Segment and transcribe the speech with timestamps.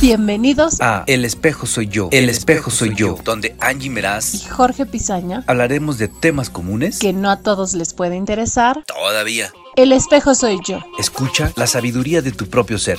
[0.00, 4.86] Bienvenidos a El espejo soy yo, El espejo soy yo, donde Angie Meraz y Jorge
[4.86, 8.82] Pizaña hablaremos de temas comunes que no a todos les puede interesar.
[8.86, 9.52] Todavía.
[9.76, 10.78] El espejo soy yo.
[10.98, 12.96] Escucha la sabiduría de tu propio ser.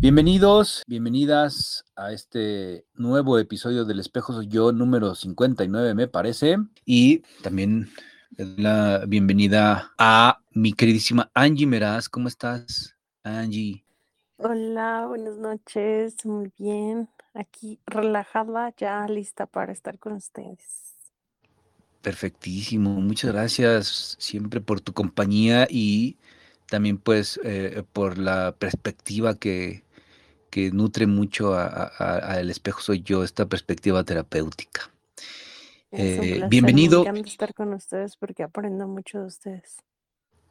[0.00, 6.58] Bienvenidos, bienvenidas a este nuevo episodio del espejo soy yo, número 59 me parece.
[6.84, 7.90] Y también
[8.36, 12.10] la bienvenida a mi queridísima Angie Meraz.
[12.10, 13.86] ¿Cómo estás, Angie?
[14.42, 17.10] Hola, buenas noches, muy bien.
[17.34, 20.94] Aquí relajada, ya lista para estar con ustedes.
[22.00, 26.16] Perfectísimo, muchas gracias siempre por tu compañía y
[26.70, 29.84] también pues eh, por la perspectiva que,
[30.48, 34.90] que nutre mucho a, El espejo soy yo, esta perspectiva terapéutica.
[35.92, 37.02] Eh, bienvenido.
[37.02, 39.76] Me encanta estar con ustedes porque aprendo mucho de ustedes.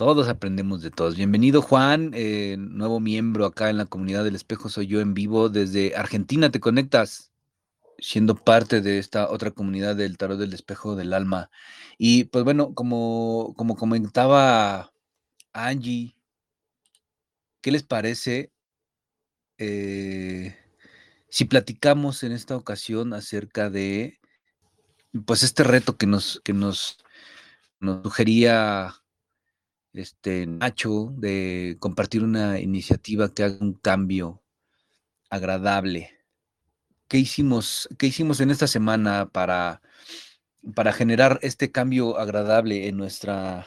[0.00, 1.14] Todos aprendemos de todos.
[1.14, 4.70] Bienvenido Juan, eh, nuevo miembro acá en la comunidad del espejo.
[4.70, 6.50] Soy yo en vivo desde Argentina.
[6.50, 7.32] Te conectas
[7.98, 11.50] siendo parte de esta otra comunidad del tarot del espejo del alma.
[11.98, 14.90] Y pues bueno, como, como comentaba
[15.52, 16.16] Angie,
[17.60, 18.54] ¿qué les parece
[19.58, 20.56] eh,
[21.28, 24.18] si platicamos en esta ocasión acerca de
[25.26, 26.96] pues este reto que nos, que nos,
[27.80, 28.99] nos sugería
[29.92, 34.42] este, Nacho, de compartir una iniciativa que haga un cambio
[35.28, 36.10] agradable.
[37.08, 39.82] ¿Qué hicimos, qué hicimos en esta semana para,
[40.74, 43.66] para generar este cambio agradable en nuestra,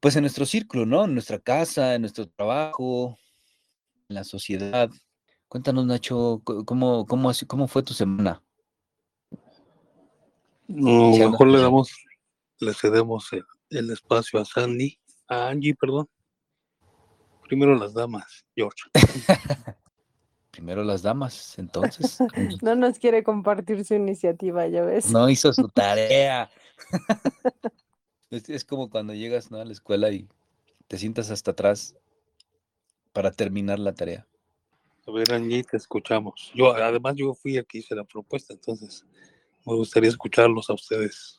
[0.00, 1.04] pues en nuestro círculo, ¿no?
[1.04, 3.18] En nuestra casa, en nuestro trabajo,
[4.08, 4.90] en la sociedad.
[5.48, 8.42] Cuéntanos, Nacho, ¿cómo, cómo, cómo fue tu semana?
[10.66, 11.92] No, mejor le damos,
[12.58, 16.08] le cedemos el, el espacio a Sandy, a Angie, perdón.
[17.42, 18.82] Primero las damas, George.
[20.50, 22.18] Primero las damas, entonces.
[22.62, 25.10] no nos quiere compartir su iniciativa, ya ves.
[25.10, 26.50] No hizo su tarea.
[28.30, 30.28] es, como cuando llegas a la escuela y
[30.88, 31.94] te sientas hasta atrás
[33.12, 34.26] para terminar la tarea.
[35.06, 36.50] A ver, Angie, te escuchamos.
[36.54, 39.04] Yo, además, yo fui aquí hice la propuesta, entonces
[39.64, 41.38] me gustaría escucharlos a ustedes.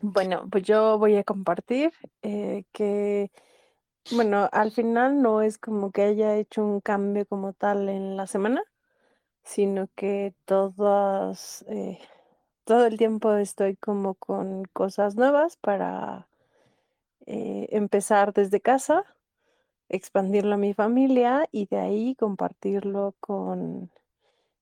[0.00, 3.30] Bueno, pues yo voy a compartir eh, que,
[4.10, 8.26] bueno, al final no es como que haya hecho un cambio como tal en la
[8.26, 8.62] semana,
[9.44, 11.98] sino que todas, eh,
[12.64, 16.28] todo el tiempo estoy como con cosas nuevas para
[17.26, 19.04] eh, empezar desde casa,
[19.90, 23.90] expandirlo a mi familia y de ahí compartirlo con,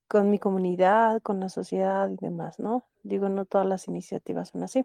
[0.08, 2.84] con mi comunidad, con la sociedad y demás, ¿no?
[3.04, 4.84] Digo, no todas las iniciativas son así.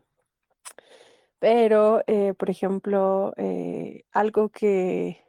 [1.44, 5.26] Pero, eh, por ejemplo, eh, algo que,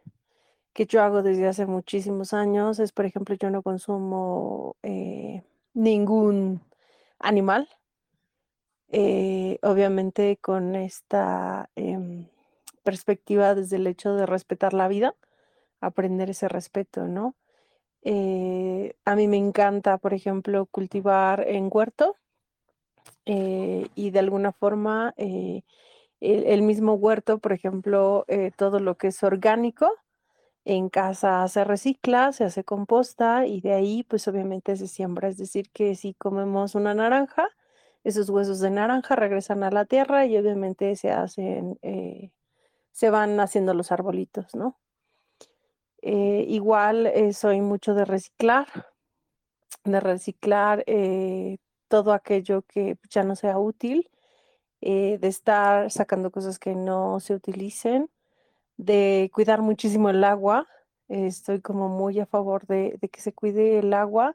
[0.73, 5.43] que yo hago desde hace muchísimos años es, por ejemplo, yo no consumo eh,
[5.75, 6.63] ningún
[7.19, 7.69] animal.
[9.63, 12.29] obviamente con esta em,
[12.85, 15.17] perspectiva desde el hecho de respetar la vida,
[15.81, 17.35] aprender ese respeto, ¿no?
[19.05, 22.17] a mí me encanta, por ejemplo, cultivar en huerto
[23.27, 25.15] y de alguna forma
[26.25, 29.91] el, mismo huerto, por ejemplo, eh, todo lo que es orgánico,
[30.65, 35.29] en casa se recicla, se hace composta y de ahí pues obviamente se siembra.
[35.29, 37.49] Es decir, que si comemos una naranja,
[38.05, 42.31] esos huesos de naranja regresan a la tierra y obviamente se hacen, eh,
[42.93, 44.79] se van haciendo los arbolitos, ¿no?
[46.01, 48.69] Eh, igual soy mucho de reciclar,
[49.85, 50.85] de reciclar
[51.95, 54.11] todo aquello que ya no sea útil
[54.81, 58.11] eh, de estar sacando cosas que no se utilicen,
[58.77, 60.67] de cuidar muchísimo el agua.
[61.07, 64.35] estoy como muy a favor de, que se cuide el agua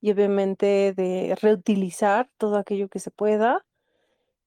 [0.00, 3.64] y obviamente de reutilizar todo aquello que se pueda.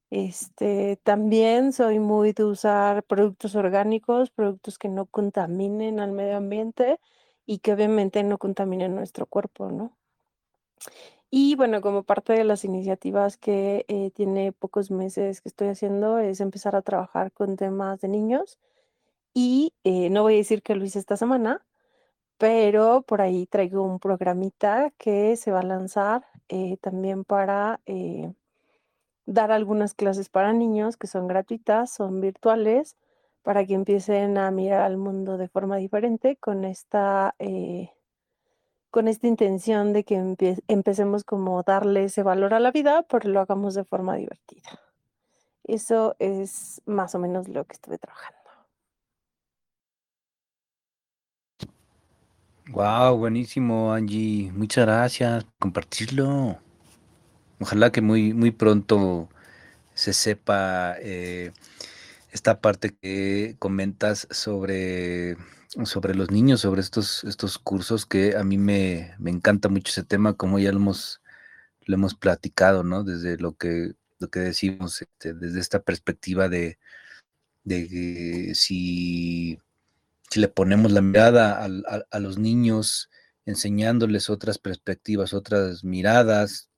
[0.09, 6.99] Este, también soy muy de usar productos orgánicos, productos que no contaminen al medio ambiente
[7.45, 9.97] y que obviamente no contaminen nuestro cuerpo, ¿no?
[11.31, 16.17] Y bueno, como parte de las iniciativas que eh, tiene pocos meses que estoy haciendo
[16.17, 18.57] es empezar a trabajar con temas de niños.
[19.33, 21.63] Y eh, no voy a decir que lo hice esta semana,
[22.37, 27.81] pero por ahí traigo un programita que se va a lanzar eh, también para
[29.25, 32.97] dar algunas clases para niños que son gratuitas, son virtuales,
[33.43, 37.35] para que empiecen a mirar al mundo de forma diferente con esta
[38.91, 40.35] con esta intención de que
[40.67, 44.69] empecemos como darle ese valor a la vida, pero lo hagamos de forma divertida.
[45.63, 48.39] Eso es más o menos lo que estuve trabajando.
[52.71, 54.51] Wow, buenísimo, Angie.
[54.51, 56.59] Muchas gracias por compartirlo.
[57.59, 59.27] Ojalá que muy, muy pronto
[59.93, 61.51] se sepa eh,
[62.31, 65.35] esta parte que comentas sobre,
[65.85, 70.03] sobre los niños, sobre estos, estos cursos, que a mí me, me encanta mucho ese
[70.03, 71.21] tema, como ya lo hemos,
[71.85, 73.03] lo hemos platicado, ¿no?
[73.03, 76.79] Desde lo que, lo que decimos, este, desde esta perspectiva de,
[77.63, 79.59] de si,
[80.31, 81.69] si le ponemos la mirada a,
[82.11, 83.09] a- los niños,
[83.45, 86.69] enseñándoles otras perspectivas, otras miradas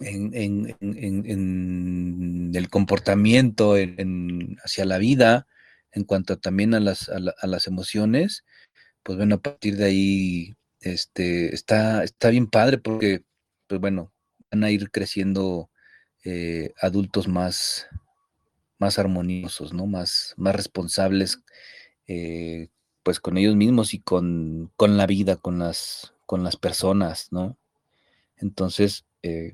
[0.00, 5.46] en, en- en- en- el comportamiento, en, en- hacia la vida,
[5.92, 8.44] en cuanto también a las, a la- a las emociones,
[9.02, 13.24] pues bueno, a partir de ahí este, está, está bien padre porque,
[13.68, 14.12] pues bueno,
[14.50, 15.70] van a ir creciendo
[16.24, 17.88] eh, adultos más,
[18.78, 19.86] más armoniosos, ¿no?
[19.86, 21.42] Más, más responsables,
[22.06, 22.68] eh,
[23.02, 27.56] pues con ellos mismos y con, con la vida, con las, con las personas, ¿no?
[28.36, 29.52] Entonces, eh,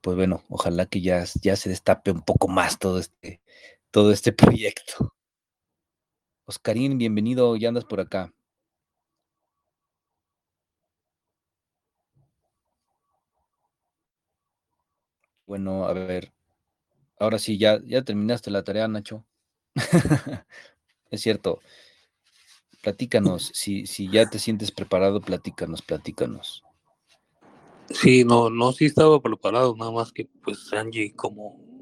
[0.00, 3.40] pues bueno, ojalá que ya, ya se destape un poco más todo este,
[3.94, 5.14] todo este proyecto.
[6.46, 8.34] Oscarín, bienvenido, ya andas por acá.
[15.46, 16.32] Bueno, a ver,
[17.20, 19.24] ahora sí, ya, ya terminaste la tarea, Nacho.
[21.10, 21.60] es cierto.
[22.82, 26.64] Platícanos, si, si ya te sientes preparado, platícanos, platícanos.
[27.90, 31.73] Sí, no, no, sí estaba preparado, nada más que pues Angie como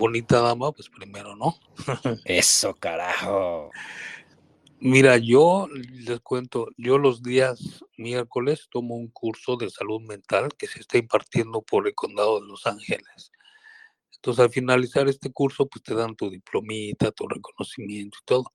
[0.00, 1.54] bonita dama, pues primero, ¿no?
[2.24, 3.70] Eso, carajo.
[4.80, 10.66] Mira, yo les cuento, yo los días miércoles tomo un curso de salud mental que
[10.66, 13.30] se está impartiendo por el condado de Los Ángeles.
[14.14, 18.52] Entonces, al finalizar este curso, pues te dan tu diplomita, tu reconocimiento y todo.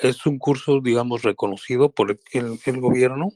[0.00, 3.30] Es un curso, digamos, reconocido por el, el- gobierno,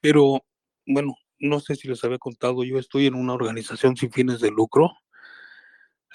[0.00, 0.44] pero
[0.86, 4.50] bueno, no sé si les había contado, yo estoy en una organización sin fines de
[4.50, 4.92] lucro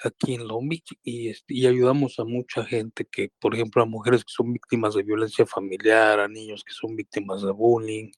[0.02, 3.86] aquí en Long Beach y, este, y ayudamos a mucha gente que, por ejemplo, a
[3.86, 8.10] mujeres que son víctimas de violencia familiar, a niños que son víctimas de bullying.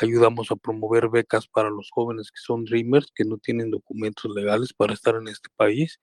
[0.00, 4.72] Ayudamos a promover becas para los jóvenes que son dreamers, que no tienen documentos legales
[4.72, 6.00] para estar en este país.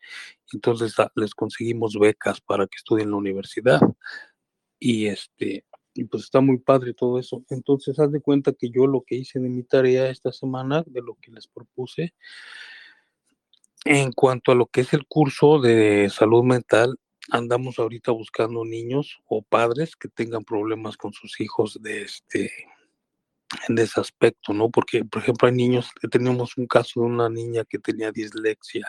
[0.54, 3.80] Entonces a- les conseguimos becas para que estudien en la universidad.
[4.80, 7.44] Y este, y pues está muy padre todo eso.
[7.50, 11.02] Entonces, haz de cuenta que yo lo que hice de mi tarea esta semana, de
[11.02, 12.14] lo que les propuse,
[13.86, 16.98] en cuanto a lo que es el curso de salud mental,
[17.30, 22.52] andamos ahorita buscando niños o padres que tengan problemas con sus hijos de este
[23.70, 24.70] en ese aspecto, ¿no?
[24.70, 28.88] Porque, por ejemplo, hay niños, teníamos un caso de una niña que tenía dislexia,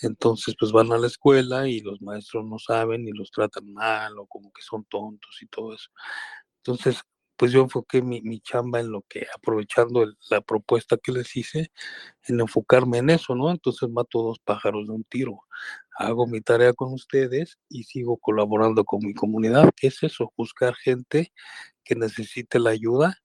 [0.00, 4.18] entonces pues van a la escuela y los maestros no saben y los tratan mal
[4.18, 5.90] o como que son tontos y todo eso.
[6.58, 7.02] Entonces,
[7.36, 11.70] pues yo enfoqué mi, mi chamba en lo que, aprovechando la propuesta que les hice,
[12.28, 13.50] en enfocarme en eso, ¿no?
[13.50, 15.40] Entonces mato dos pájaros de un tiro.
[15.98, 21.32] Hago mi tarea con ustedes y sigo colaborando con mi comunidad, es eso, buscar gente
[21.84, 23.18] que necesite la ayuda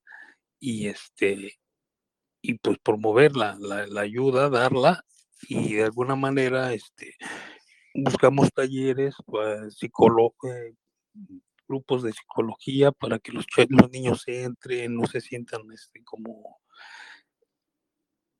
[0.60, 1.60] y este
[2.42, 5.04] y pues promover la, la, ayuda, darla
[5.48, 7.16] y de alguna manera este
[7.94, 10.74] buscamos talleres, pues, psicólogo, eh,
[11.70, 16.60] grupos de psicología para que los, los niños entren, no se sientan este, como,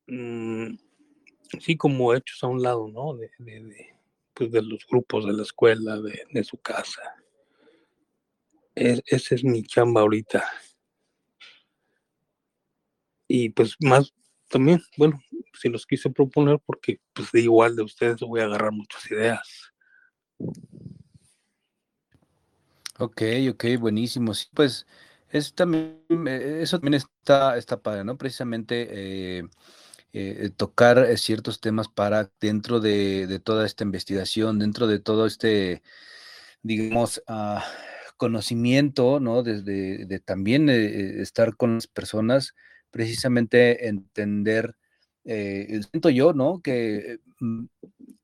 [0.08, 0.76] mm,
[1.62, 3.16] sí, como hechos a un lado, ¿no?
[3.16, 3.96] De, de, de,
[4.34, 7.02] pues, de los grupos de la escuela, de, de su casa.
[8.76, 10.44] Es, esa es mi chamba ahorita.
[13.28, 14.12] Y pues más
[14.50, 15.22] también, bueno,
[15.54, 19.72] si los quise proponer porque pues de igual de ustedes voy a agarrar muchas ideas.
[23.02, 24.34] Ok, ok, buenísimo.
[24.34, 24.86] Sí, pues
[25.30, 28.18] es también, eh, eso también está, está padre, ¿no?
[28.18, 29.44] Precisamente eh,
[30.14, 35.82] eh, tocar ciertos temas para dentro de, toda esta investigación, dentro de todo este,
[36.64, 37.64] digamos, ah,
[38.18, 39.44] conocimiento, ¿no?
[39.44, 42.56] Desde de también estar con las personas,
[42.92, 44.76] precisamente entender,
[45.26, 46.62] siento yo, ¿no?
[46.62, 47.66] Que mm,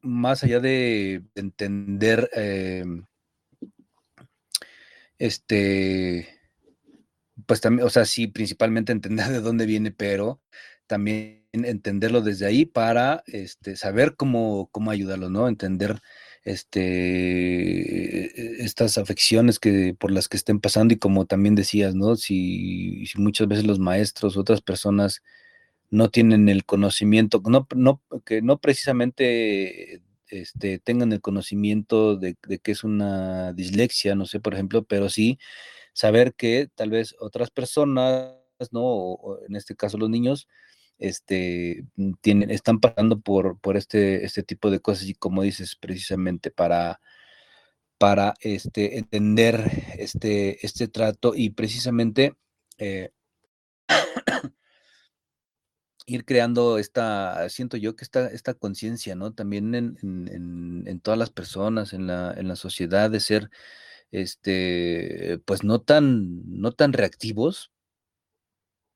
[0.01, 3.05] más allá de entender em,
[5.19, 6.27] este,
[7.45, 10.41] pues también, o sea, sí, principalmente entender de dónde viene, pero
[10.88, 15.48] también entenderlo desde ahí para este, saber cómo, cómo ayudarlo, ¿no?
[15.48, 16.00] Entender
[16.43, 17.84] este,
[18.63, 22.15] estas afecciones que, por las que estén pasando y como también decías, ¿no?
[22.15, 25.22] Si, muchas veces los maestros, otras personas
[25.89, 32.72] no tienen el conocimiento, no, no, que no precisamente este, tengan el conocimiento de, que
[32.72, 35.39] es una dislexia, no sé, por ejemplo, pero sí
[35.94, 38.36] saber que tal vez otras personas,
[38.72, 38.82] ¿no?
[38.84, 40.48] O, en este caso los niños,
[41.00, 45.75] este, mm, tienen, están pasando por, por este, este tipo de cosas y como dices,
[45.75, 47.01] precisamente para,
[47.98, 52.36] para este, entender este, este trato y precisamente
[52.77, 53.12] eh,
[56.06, 59.34] ir creando esta, siento yo que esta, esta conciencia, ¿no?
[59.34, 59.98] También en,
[60.88, 63.50] en, todas las personas, en la, en la sociedad, de ser,
[64.12, 67.72] este, pues no tan, no tan reactivos,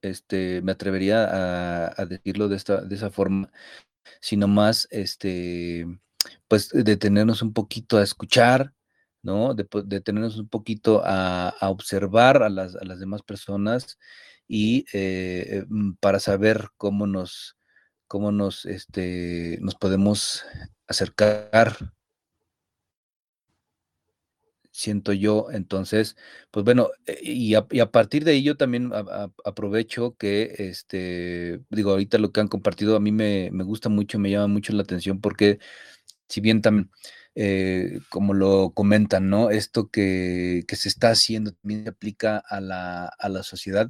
[0.02, 3.52] este, me atrevería a, decirlo de, esta, de esa forma,
[4.22, 5.88] sino más, este,
[6.48, 8.74] pues detenernos un poquito a escuchar,
[9.24, 9.54] ¿no?
[9.56, 13.98] De, detenernos un poquito a, a observar a las, a las demás personas
[14.50, 17.58] y eh, mm, para saber cómo nos,
[18.08, 20.44] cómo nos, este, nos podemos
[20.88, 21.78] acercar,
[24.72, 25.48] siento yo.
[25.52, 26.18] Entonces,
[26.52, 28.92] pues bueno, eh, y a, partir de ahí yo también
[29.46, 34.20] aprovecho que, este, digo, ahorita lo que han compartido a mí me, me gusta mucho,
[34.20, 35.60] me llama mucho la atención porque
[36.28, 36.92] si bien también...
[37.36, 39.50] Eh, como lo comentan, ¿no?
[39.52, 43.90] Esto que, que, se está haciendo también se aplica a la, a la sociedad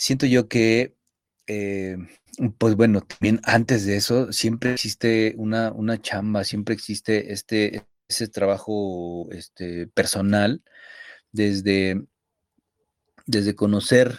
[0.00, 0.96] siento yo que,
[1.46, 1.98] eh,
[2.56, 8.26] pues bueno, también antes de eso, siempre existe una, una chamba, siempre existe este, ese
[8.28, 10.62] trabajo este, personal,
[11.32, 12.02] desde,
[13.26, 14.18] desde conocer,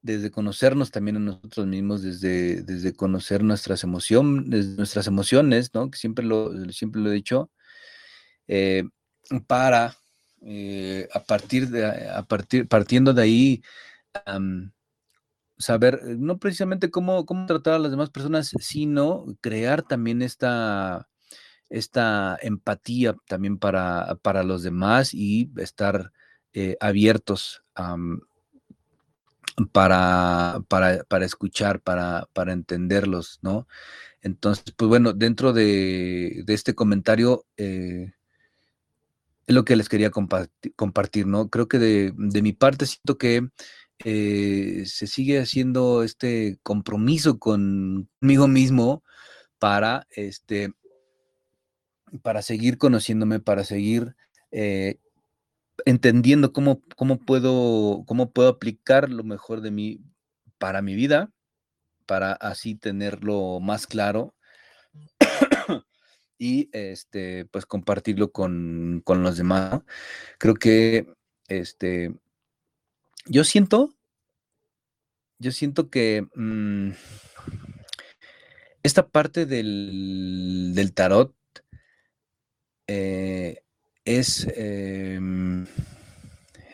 [0.00, 5.90] desde conocernos también a nosotros mismos, desde, desde conocer nuestras emociones, nuestras emociones, ¿no?
[5.90, 7.50] Que siempre lo, siempre lo he dicho,
[8.48, 8.84] eh,
[9.46, 9.94] para
[10.40, 13.62] eh, a partir de, a partir, partiendo de ahí,
[15.62, 21.08] saber, eh, no precisamente cómo, cómo tratar a las demás personas, sino crear también esta,
[21.70, 26.12] esta empatía también para, para los demás y estar
[26.52, 27.62] eh, abiertos
[29.72, 33.66] para, para, para, escuchar, para, para entenderlos, ¿no?
[34.22, 38.12] Entonces, pues bueno, dentro de, de este comentario, eh,
[39.46, 41.48] es lo que les quería compartir, ¿no?
[41.48, 43.48] Creo que de, de mi parte siento que
[44.04, 49.02] eh, se sigue haciendo este compromiso conmigo mismo
[49.58, 50.72] para este
[52.22, 54.14] para seguir conociéndome, para seguir
[54.50, 54.98] eh,
[55.84, 60.00] entendiendo cómo, cómo, puedo, cómo puedo aplicar lo mejor de mí
[60.58, 61.32] para mi vida,
[62.06, 64.34] para así tenerlo más claro
[66.38, 69.80] y este, pues compartirlo con, con los demás.
[70.38, 71.06] Creo que
[71.48, 72.14] este,
[73.26, 73.94] yo siento,
[75.38, 76.90] yo siento que mm,
[78.82, 81.34] esta parte del, tarot
[82.86, 83.62] eh,
[84.04, 85.66] es, em,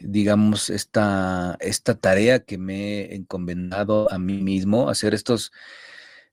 [0.00, 5.52] digamos, esta, esta tarea que me he encomendado a mí mismo, hacer estos,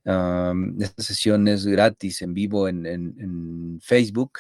[0.06, 4.40] estas sesiones gratis en vivo en Facebook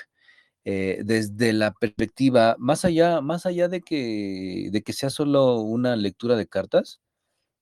[0.65, 5.95] eh, desde la perspectiva, más allá, más allá de que, de que sea solo una
[5.95, 7.01] lectura de cartas,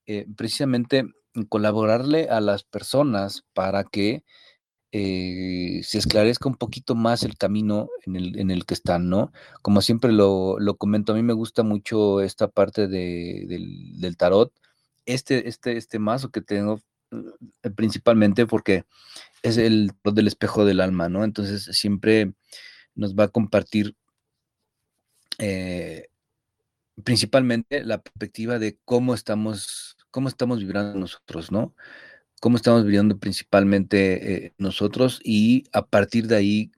[0.08, 1.06] eh, precisamente
[1.50, 4.24] colaborarle a las personas para que
[4.94, 9.34] eh, se esclarezca un poquito más el camino en el, en el que están, ¿no?
[9.62, 14.18] Como siempre lo, lo, comento, a mí me gusta mucho esta parte de, del, del,
[14.18, 14.54] tarot,
[15.06, 16.80] este, este, este mazo que tengo
[17.76, 18.86] principalmente porque
[19.42, 21.24] es el del espejo del alma, ¿no?
[21.24, 22.34] Entonces siempre
[22.96, 23.96] nos va a compartir
[25.40, 26.08] eh,
[27.04, 31.76] principalmente la perspectiva de cómo estamos, cómo estamos vibrando nosotros, ¿no?
[32.40, 36.72] Cómo estamos viviendo principalmente eh, nosotros y a partir de ahí,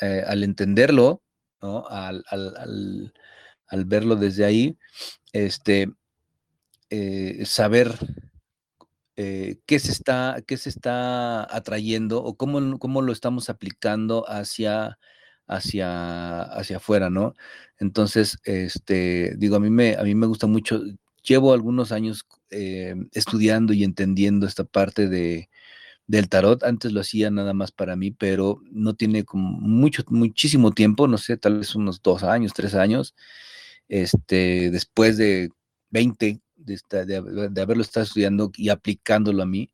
[0.00, 1.22] eh, al entenderlo,
[1.60, 1.86] ¿no?
[1.88, 3.12] Al, al,
[3.66, 4.78] al, verlo desde ahí,
[5.32, 5.90] este,
[7.44, 7.98] saber
[9.16, 14.98] qué, se está, qué se está atrayendo o cómo, cómo lo estamos aplicando hacia
[15.46, 17.34] hacia, hacia afuera, ¿no?
[17.78, 20.82] Entonces, este, digo, a mí me, a mí me gusta mucho,
[21.22, 25.50] llevo algunos años eh, estudiando y entendiendo esta parte de,
[26.06, 26.62] del tarot.
[26.64, 31.18] Antes lo hacía nada más para mí, pero no tiene como mucho, muchísimo tiempo, no
[31.18, 33.14] sé, tal vez unos dos años, tres años,
[33.88, 35.50] este, después de
[35.90, 36.78] 20 de,
[37.50, 39.70] de, haberlo estado estudiando y aplicándolo a mí,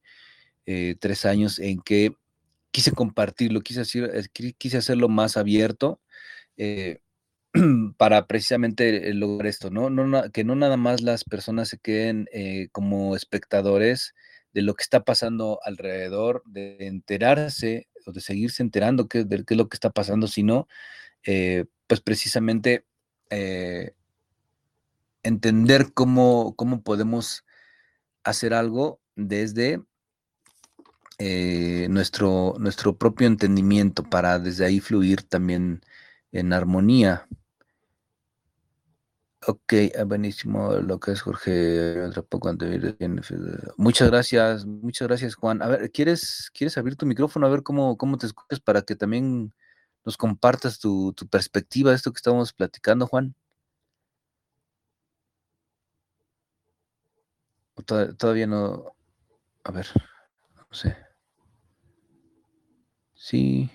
[0.66, 2.14] eh, tres años en que
[2.72, 6.00] quise compartirlo, quise, hacer, quise hacerlo más abierto
[6.56, 7.00] eh,
[7.98, 10.32] para precisamente eh, lograr esto, ¿no?
[10.32, 14.14] Que no nada más las personas se queden eh, como espectadores
[14.54, 19.58] de lo que está pasando alrededor, de enterarse o de seguirse enterando de qué es
[19.58, 20.66] lo que está pasando, sino
[21.86, 22.84] pues precisamente
[25.22, 27.44] entender cómo, cómo podemos
[28.24, 29.80] hacer algo desde
[31.19, 35.81] eh, nuestro, nuestro propio entendimiento para desde ahí fluir también
[36.33, 37.26] en armonía.
[39.45, 41.97] Ok, ah, buenísimo lo que es Jorge.
[43.76, 45.62] Muchas gracias, muchas gracias, Juan.
[45.62, 48.95] A ver, ¿quieres, ¿quieres abrir tu micrófono a ver cómo, cómo te escuchas para que
[48.95, 49.52] también
[50.04, 53.35] nos compartas tu, tu perspectiva de esto que estamos platicando, Juan?
[58.16, 58.95] Todavía no.
[59.64, 59.87] A ver,
[60.72, 60.96] no sé.
[63.14, 63.70] Sí.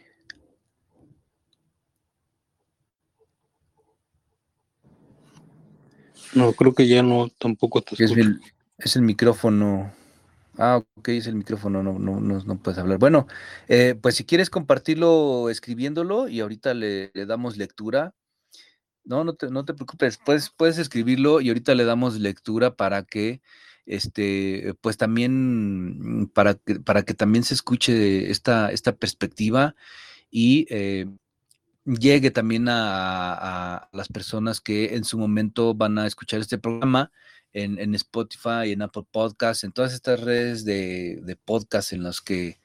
[6.33, 8.41] No, creo que ya no, tampoco te es el,
[8.79, 9.93] es el, micrófono.
[10.57, 12.97] Ah, ok, es el micrófono, no, no, no, puedes hablar.
[12.97, 13.27] Bueno,
[13.67, 18.15] eh, pues si quieres compartirlo escribiéndolo y ahorita le, damos lectura.
[19.03, 23.03] No, no te, no te preocupes, puedes, puedes escribirlo y ahorita le damos lectura para
[23.03, 23.41] que
[23.88, 29.75] este, pues también para que, para que también se escuche esta, esta perspectiva
[30.29, 31.08] y eh,
[31.86, 37.12] llegue también a, las personas que en su momento van a escuchar este programa
[37.53, 42.60] en, Spotify, en Apple Podcasts, en todas estas redes de, de podcast en los que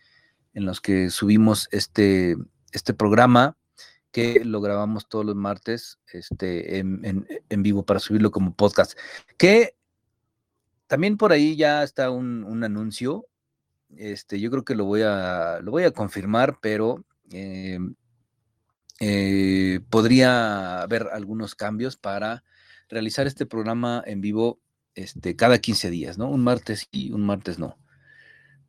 [0.54, 2.36] en los que subimos este,
[2.72, 3.56] este programa
[4.10, 8.92] que lo grabamos todos los martes este, en, en, vivo para subirlo como podcast.
[9.38, 9.76] Que
[10.92, 13.26] también por ahí ya está un, anuncio.
[13.96, 17.78] Este, yo creo que lo voy a, lo voy a confirmar, pero eh,
[19.00, 22.44] eh, podría haber algunos cambios para
[22.90, 24.60] realizar este programa en vivo
[24.94, 26.28] este, cada 15 días, ¿no?
[26.28, 27.78] Un martes y un martes no.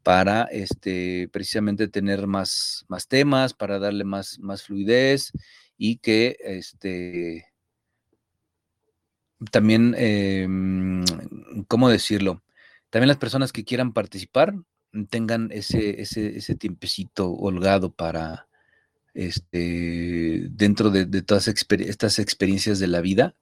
[0.01, 5.33] Para este, precisamente tener más, más temas, para darle más, más fluidez
[5.77, 7.52] y que este,
[9.51, 11.03] también, em,
[11.67, 12.43] ¿cómo decirlo?
[12.89, 14.53] También las personas que quieran participar
[15.09, 18.47] tengan ese, ese, ese tiempecito holgado para,
[19.13, 23.35] este, dentro de, todas estas experiencias de la vida,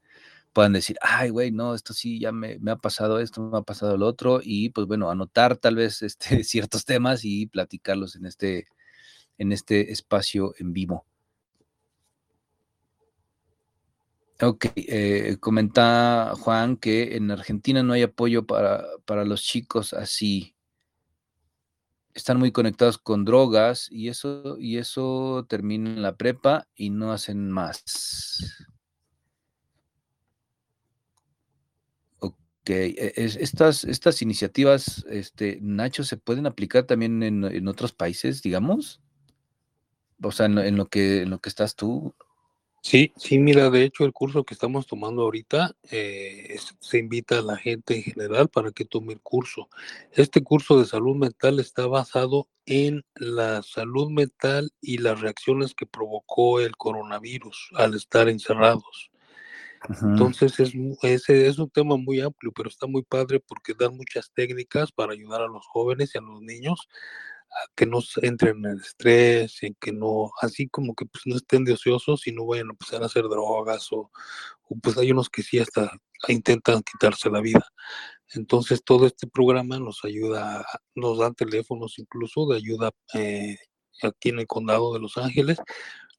[0.53, 3.97] puedan decir, ay, güey, no, esto sí, ya me, ha pasado esto, me ha pasado
[3.97, 8.67] lo otro, y pues bueno, anotar tal vez este, ciertos temas y platicarlos en este,
[9.37, 11.05] en este espacio en vivo.
[14.43, 20.55] Ok, eh, comenta Juan que en Argentina no hay apoyo para, para los chicos así.
[22.15, 27.11] Están muy conectados con drogas y eso, y eso termina en la prepa y no
[27.11, 28.65] hacen más.
[32.19, 39.01] Ok, e, estas, estas iniciativas, este, Nacho, ¿se pueden aplicar también en, otros países, digamos?
[40.23, 42.15] O sea, en lo, que, en lo que estás tú,
[42.83, 47.43] Sí, sí, mira, de hecho el curso que estamos tomando ahorita eh, se invita a
[47.43, 49.69] la gente en general para que tome el curso.
[50.11, 55.85] Este curso de salud mental está basado en la salud mental y las reacciones que
[55.85, 59.11] provocó el coronavirus al estar encerrados.
[60.01, 64.31] Entonces es, ese es un tema muy amplio, pero está muy padre porque dan muchas
[64.33, 66.87] técnicas para ayudar a los jóvenes y a los niños
[67.75, 71.65] que no entren en el estrés, en que no, así como que pues no estén
[71.65, 74.11] de ociosos y no vayan a empezar a hacer drogas o,
[74.81, 75.91] pues hay unos que sí hasta
[76.27, 77.65] intentan quitarse la vida.
[78.33, 83.57] Entonces todo este programa nos ayuda, nos dan teléfonos incluso de ayuda eh,
[84.03, 85.57] aquí en el condado de Los Ángeles.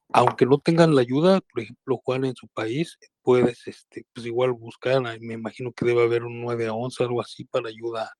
[0.09, 4.51] Aunque no tengan la ayuda, por ejemplo, Juan en su país, puedes este, pues igual
[4.53, 8.11] buscar, me imagino que debe haber un 9 a 11, algo así para ayuda,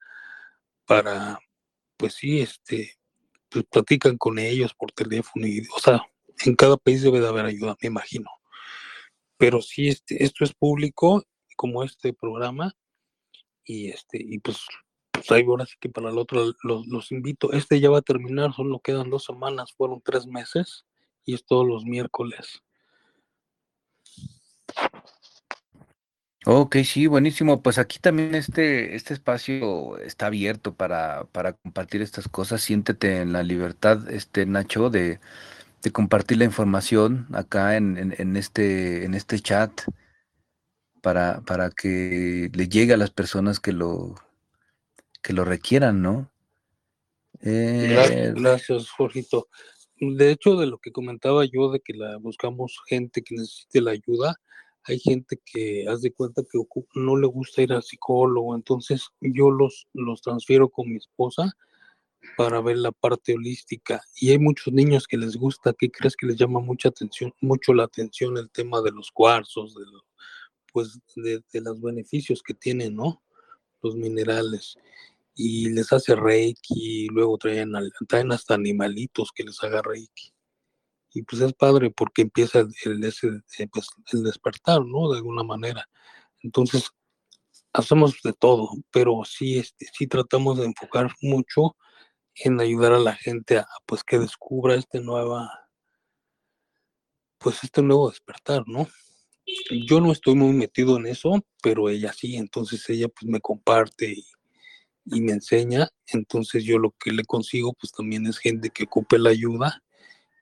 [0.85, 1.37] para,
[1.97, 2.95] pues sí, este,
[3.53, 6.05] pues, platican con ellos por teléfono y, o sea,
[6.45, 8.29] en cada país debe de haber ayuda, me imagino.
[9.37, 11.23] Pero sí, este, esto es público,
[11.55, 12.75] como este programa,
[13.65, 14.65] y este, y pues,
[15.11, 17.53] pues ahí ahora sí que para el otro los, los invito.
[17.53, 20.85] Este ya va a terminar, solo quedan dos semanas, fueron tres meses,
[21.25, 22.63] y es todos los miércoles.
[26.45, 27.61] Ok, sí, buenísimo.
[27.61, 32.61] Pues aquí también este, este espacio está abierto para, para compartir estas cosas.
[32.61, 35.19] Siéntete en la libertad, este Nacho, de,
[35.81, 39.71] de compartir la información acá en, en, este, en este chat
[41.01, 44.15] para, para que le llegue a las personas que lo,
[45.21, 46.29] que lo requieran, ¿no?
[47.41, 49.47] Eh, gracias, Jorgito.
[49.97, 53.91] De hecho, de lo que comentaba yo, de que la buscamos gente que necesite la
[53.91, 54.35] ayuda,
[54.85, 56.59] hay gente que haz de cuenta que
[56.95, 61.53] no le gusta ir al psicólogo, entonces yo los, los transfiero con mi esposa
[62.37, 64.01] para ver la parte holística.
[64.15, 67.73] Y hay muchos niños que les gusta, que crees que les llama mucha atención, mucho
[67.73, 69.83] la atención el tema de los cuarzos, de
[70.71, 73.21] pues de, de los beneficios que tienen, ¿no?
[73.81, 74.75] Los minerales.
[75.35, 77.73] Y les hace reiki, luego traen,
[78.07, 80.32] traen hasta animalitos que les haga reiki.
[81.13, 83.27] Y pues es padre porque empieza el, ese,
[83.59, 85.11] eh, pues, el despertar, ¿no?
[85.11, 85.87] De alguna manera.
[86.41, 86.89] Entonces,
[87.71, 91.75] hacemos de todo, pero sí, este, sí tratamos de enfocar mucho
[92.35, 95.49] en ayudar a la gente a, pues que descubra este nueva,
[97.37, 98.87] pues este nuevo despertar, ¿no?
[99.87, 104.13] Yo no estoy muy metido en eso, pero ella sí, entonces ella pues me comparte
[104.13, 104.25] y,
[105.05, 109.19] y me enseña, entonces yo lo que le consigo pues también es gente que ocupe
[109.19, 109.83] la ayuda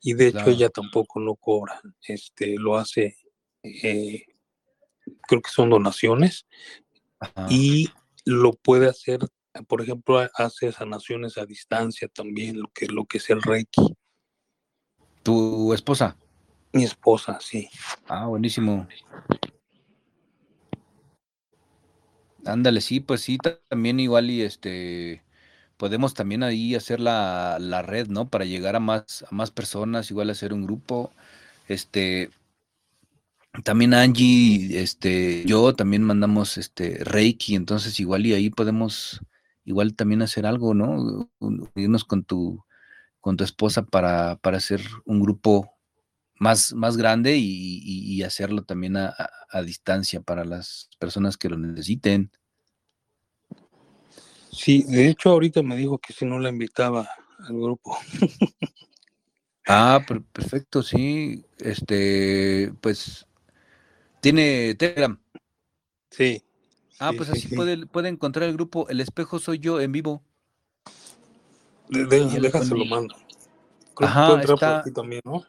[0.01, 3.17] y de hecho ella tampoco no cobra, este lo hace,
[3.63, 4.25] eh,
[5.27, 6.47] creo que son donaciones
[7.19, 7.47] Ajá.
[7.49, 7.89] y
[8.25, 9.19] lo puede hacer,
[9.67, 13.95] por ejemplo, ha- hace sanaciones a distancia también, lo que, lo que es el Reiki.
[15.23, 16.17] Tu esposa.
[16.73, 17.69] Mi esposa, sí.
[18.07, 18.87] Ah, buenísimo.
[22.45, 25.23] Ándale, sí, pues sí, ta- también igual y este
[25.81, 28.29] podemos también ahí hacer la, la red, ¿no?
[28.29, 31.11] Para llegar a más, a más personas, igual hacer un grupo.
[31.67, 32.29] Este,
[33.63, 39.21] también Angie, este, yo también mandamos este Reiki, entonces igual y ahí podemos
[39.65, 41.29] igual también hacer algo, ¿no?
[41.39, 42.63] Un- Unirnos con tu,
[43.21, 45.73] con tu esposa para, para hacer un grupo
[46.39, 52.31] más, más grande y, hacerlo también a distancia para las personas que lo necesiten.
[54.51, 57.07] Sí, de hecho ahorita me dijo que si no la invitaba
[57.39, 57.97] al grupo.
[59.67, 61.45] Ah, per- perfecto, sí.
[61.59, 63.25] Este, pues,
[64.19, 65.19] tiene Telegram.
[66.09, 66.43] Sí.
[66.99, 67.55] Ah, sí, pues sí, así sí.
[67.55, 70.23] puede, puede encontrar el grupo El Espejo Soy Yo en vivo.
[71.89, 73.15] De- de- déjaselo mando.
[73.95, 75.43] Creo Ajá, que está- aquí también, ¿no?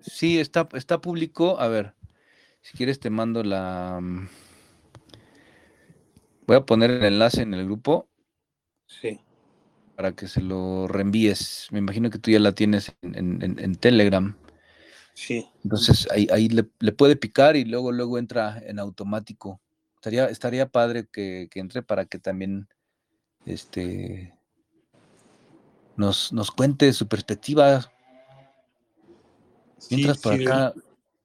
[0.00, 1.60] Sí, está, está público.
[1.60, 1.94] A ver,
[2.60, 4.00] si quieres te mando la...
[6.46, 8.08] Voy a poner el enlace en el grupo
[8.86, 9.20] Sí.
[9.96, 11.68] para que se lo reenvíes.
[11.70, 14.36] Me imagino que tú ya la tienes en, en- en- en Telegram.
[15.14, 15.46] Sí.
[15.62, 19.60] Entonces ahí, ahí le, le puede picar y luego, luego entra en automático.
[19.96, 22.68] Estaría, estaría padre que, que entre para que también
[23.46, 24.34] este,
[25.96, 27.92] nos, nos cuente su perspectiva.
[29.78, 30.74] Sí, Mientras por sí, acá,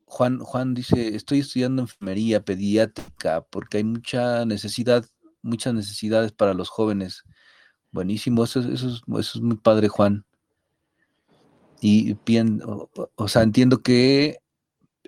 [0.10, 5.06] Juan, Juan dice, estoy estudiando enfermería pediátrica porque hay mucha necesidad,
[5.42, 7.24] muchas necesidades para los jóvenes.
[7.92, 10.26] Buenísimo, eso, es- eso, es, eso es muy padre, Juan.
[11.82, 12.62] Y pien-
[13.16, 14.38] o, sea, entiendo que,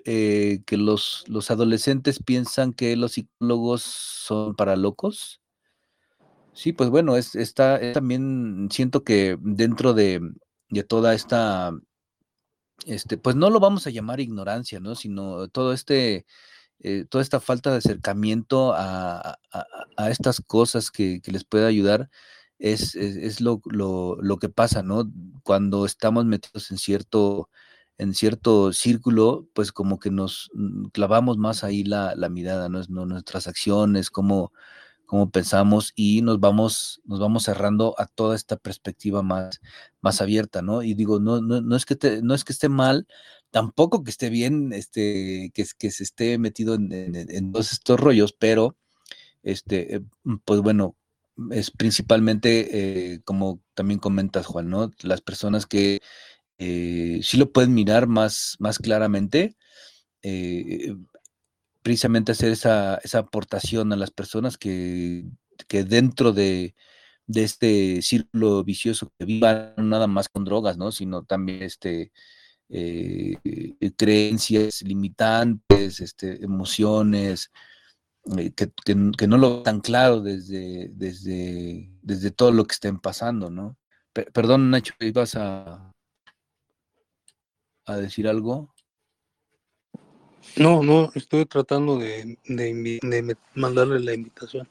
[0.04, 5.40] eh, que los, los adolescentes piensan que los psicólogos son para locos.
[6.52, 10.20] Sí, pues bueno, es, está, es también siento que dentro de,
[10.68, 11.72] de toda esta,
[12.86, 14.94] este, pues no lo vamos a llamar ignorancia, ¿no?
[14.94, 16.26] Sino todo este,
[16.80, 19.38] eh, toda esta falta de acercamiento a,
[20.10, 22.10] estas cosas que, les puede ayudar
[22.58, 22.94] es,
[23.40, 23.60] lo,
[24.40, 25.10] que pasa, ¿no?
[25.42, 27.50] Cuando estamos metidos en cierto,
[27.98, 33.46] en cierto círculo, pues como que nos mm, clavamos más ahí la, mirada, no nuestras
[33.46, 34.52] acciones, cómo,
[35.10, 39.60] cómo pensamos y nos vamos, nos vamos cerrando a toda esta perspectiva más,
[40.02, 40.82] más abierta, ¿no?
[40.84, 43.06] Y digo, no, no, no es que te- no es que esté mal,
[43.50, 48.76] tampoco que esté bien, este, que, se esté metido en todos estos rollos, pero
[49.42, 50.00] este, eh,
[50.44, 50.96] pues bueno,
[51.50, 54.90] es principalmente, eh, como también comentas, Juan, ¿no?
[55.02, 56.00] Las personas que
[56.58, 59.56] eh, sí lo pueden mirar más, más claramente,
[60.22, 60.96] eh,
[61.82, 65.24] precisamente hacer esa, esa aportación a las personas que,
[65.68, 66.74] que dentro de,
[67.26, 70.92] de este círculo vicioso que vivan nada más con drogas, ¿no?
[70.92, 72.12] Sino también este,
[72.70, 73.36] eh,
[73.96, 77.50] creencias limitantes, este, emociones,
[78.38, 83.50] eh, que, que no lo tan claro desde, desde, desde todo lo que estén pasando,
[83.50, 83.76] ¿no?
[84.12, 85.92] Pe- perdón, Nacho, ¿ibas a,
[87.86, 88.72] a decir algo?
[90.56, 94.68] No, no, estoy tratando de, de, de mandarle la invitación.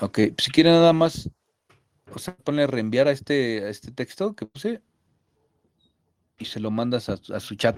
[0.00, 1.28] Ok, si quiere nada más,
[2.12, 4.80] o sea, ponle reenviar a este, a este texto que puse
[6.38, 7.76] y se lo mandas a, a su chat.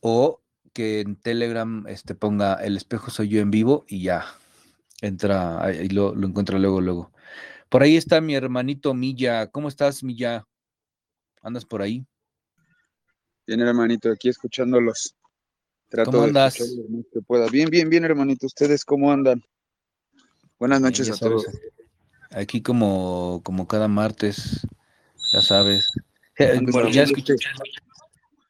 [0.00, 0.40] O
[0.72, 4.24] que en Telegram este, ponga el espejo soy yo en vivo y ya
[5.00, 7.12] entra ahí lo, lo encuentra luego, luego.
[7.68, 9.48] Por ahí está mi hermanito Milla.
[9.48, 10.46] ¿Cómo estás, Milla?
[11.42, 12.06] ¿Andas por ahí?
[13.46, 15.14] Bien, hermanito, aquí escuchándolos.
[15.88, 16.58] Trato ¿Cómo de andas?
[16.60, 17.48] lo más que pueda.
[17.48, 18.46] Bien, bien, bien, hermanito.
[18.46, 19.42] ¿Ustedes cómo andan?
[20.58, 21.46] Buenas noches a todos.
[22.30, 24.66] Aquí como, como cada martes,
[25.32, 25.90] ya sabes.
[26.38, 27.34] Eh, ¿Dónde bueno, ya viendo escuché.
[27.34, 27.70] este-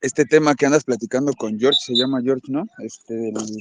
[0.00, 2.66] este tema que andas platicando con George, se llama George, ¿no?
[2.78, 3.56] Este del,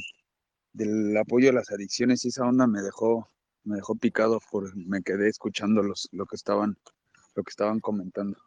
[0.73, 3.29] del apoyo a las adicciones y esa onda me dejó,
[3.63, 6.77] me dejó picado por, me quedé escuchando los, lo que estaban,
[7.35, 8.37] lo que estaban comentando.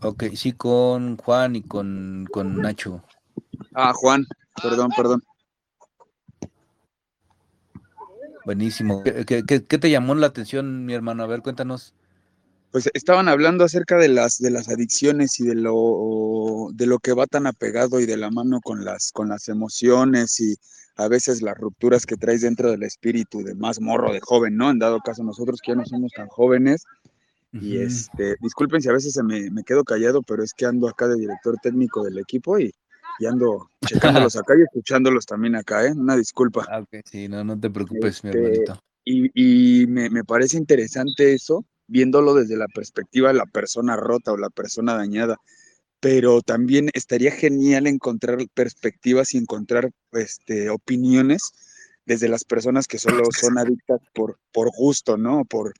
[0.00, 3.02] Ok, sí, con Juan y con, con Nacho.
[3.74, 4.26] Ah, Juan,
[4.62, 5.22] perdón, perdón.
[8.44, 9.02] Buenísimo.
[9.02, 11.22] ¿Qué, qué, qué- te llamó la atención, mi hermano?
[11.22, 11.94] A ver, cuéntanos.
[12.70, 17.12] Pues estaban hablando acerca de las, de las adicciones y de lo, de lo que
[17.12, 20.56] va tan apegado y de la mano con las, con las emociones y
[20.96, 24.70] a veces las rupturas que traes dentro del espíritu de más morro, de joven, ¿no?
[24.70, 26.84] En dado caso nosotros que ya no somos tan jóvenes,
[27.60, 30.88] Y este, disculpen si a veces se me, me quedo callado, pero es que ando
[30.88, 32.74] acá de director técnico del equipo y,
[33.20, 35.92] y ando checándolos acá y escuchándolos también acá, ¿eh?
[35.92, 36.66] Una disculpa.
[36.68, 38.80] Ah, ok, sí, no, no te preocupes, mi Este, hermanito.
[39.04, 44.32] Y, y me, me parece interesante eso, viéndolo desde la perspectiva de la persona rota
[44.32, 45.36] o la persona dañada.
[46.00, 51.52] Pero también estaría genial encontrar perspectivas y encontrar este, opiniones
[52.04, 55.44] desde las personas que solo son adictas por, por gusto, ¿no?
[55.44, 55.74] Por,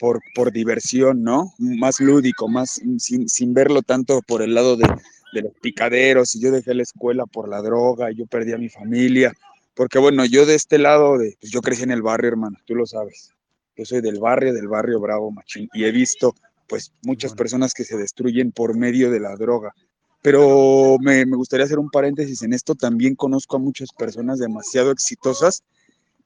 [0.00, 1.52] por, por diversión, ¿no?
[1.58, 4.88] Más lúdico, más sin, sin verlo tanto por el lado de,
[5.34, 6.34] de los picaderos.
[6.34, 9.32] Y yo dejé la escuela por la droga, yo perdí a mi familia.
[9.74, 12.74] Porque bueno, yo de este lado, de, pues yo crecí en el barrio, hermano, tú
[12.74, 13.34] lo sabes.
[13.76, 16.34] Yo soy del barrio, del barrio Bravo Machín, y he visto
[16.66, 19.74] pues muchas personas que se destruyen por medio de la droga.
[20.22, 22.74] Pero me, me gustaría hacer un paréntesis en esto.
[22.74, 25.62] También conozco a muchas personas demasiado exitosas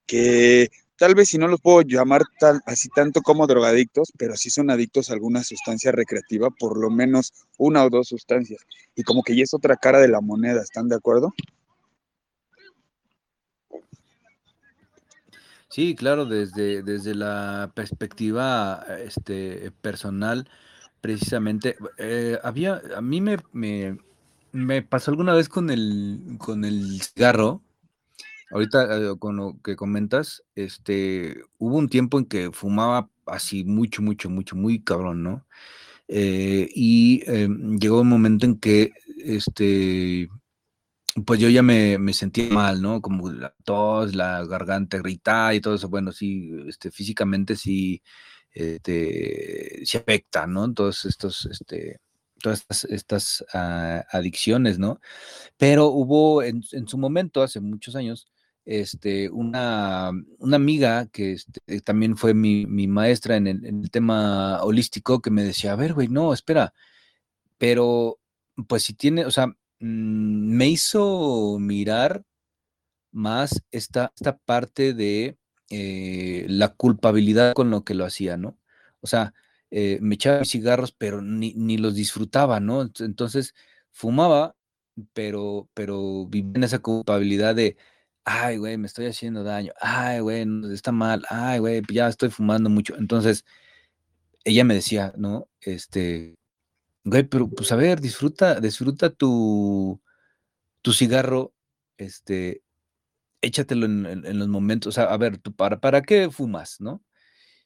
[0.06, 4.50] que tal vez si no los puedo llamar tal, así tanto como drogadictos, pero sí
[4.50, 8.62] son adictos a alguna sustancia recreativa, por lo menos una o dos sustancias.
[8.94, 11.32] Y como que ya es otra cara de la moneda, ¿están de acuerdo?
[15.68, 20.48] Sí, claro, desde, desde la perspectiva este, personal,
[21.00, 23.98] precisamente, eh, había, a mí me, me,
[24.52, 27.60] me pasó alguna vez con el, con el cigarro,
[28.54, 34.00] ahorita eh, con lo que comentas, este, hubo un tiempo en que fumaba así mucho,
[34.00, 35.46] mucho, mucho, muy cabrón, ¿no?
[36.08, 37.48] Eh, y eh,
[37.80, 40.28] llegó un momento en que, este,
[41.26, 43.00] pues yo ya me, me sentía mal, ¿no?
[43.02, 45.88] Como la tos, la garganta irritada y todo eso.
[45.88, 48.02] Bueno, sí, este, físicamente sí,
[48.52, 50.72] este, se afecta, ¿no?
[50.74, 52.00] Todos estos, este,
[52.40, 55.00] todas estas, estas ah, adicciones, ¿no?
[55.56, 58.28] Pero hubo en, en su momento, hace muchos años,
[58.64, 65.20] este, una, una amiga que este, también fue mi, mi maestra en el, tema holístico
[65.22, 66.72] que me decía, a ver, güey, no, espera,
[67.58, 68.20] pero
[68.68, 72.24] pues si tiene, o sea, mm, me hizo mirar
[73.12, 75.38] más esta, esta parte de
[75.70, 78.58] eh, la culpabilidad con lo que lo hacía, ¿no?
[79.00, 79.34] O sea,
[79.70, 82.82] eh, me echaba mis cigarros, pero ni, ni los disfrutaba, ¿no?
[82.84, 83.54] Ent- Entonces,
[83.92, 84.56] fumaba,
[85.12, 87.76] pero, pero vivía en esa culpabilidad de,
[88.24, 92.70] ay, güey, me estoy haciendo daño, ay, güey, está mal, ay, güey, ya estoy fumando
[92.70, 92.96] mucho.
[92.96, 93.44] Entonces,
[94.44, 95.48] ella me decía, ¿no?
[95.60, 96.36] Este,
[97.04, 100.00] güey, pero pues a ver, disfruta, disfruta tu,
[100.82, 101.54] tu cigarro,
[101.98, 102.62] este,
[103.42, 107.02] échatelo en, en- los momentos, o sea, a ver, ¿tú para, ¿para qué fumas, no?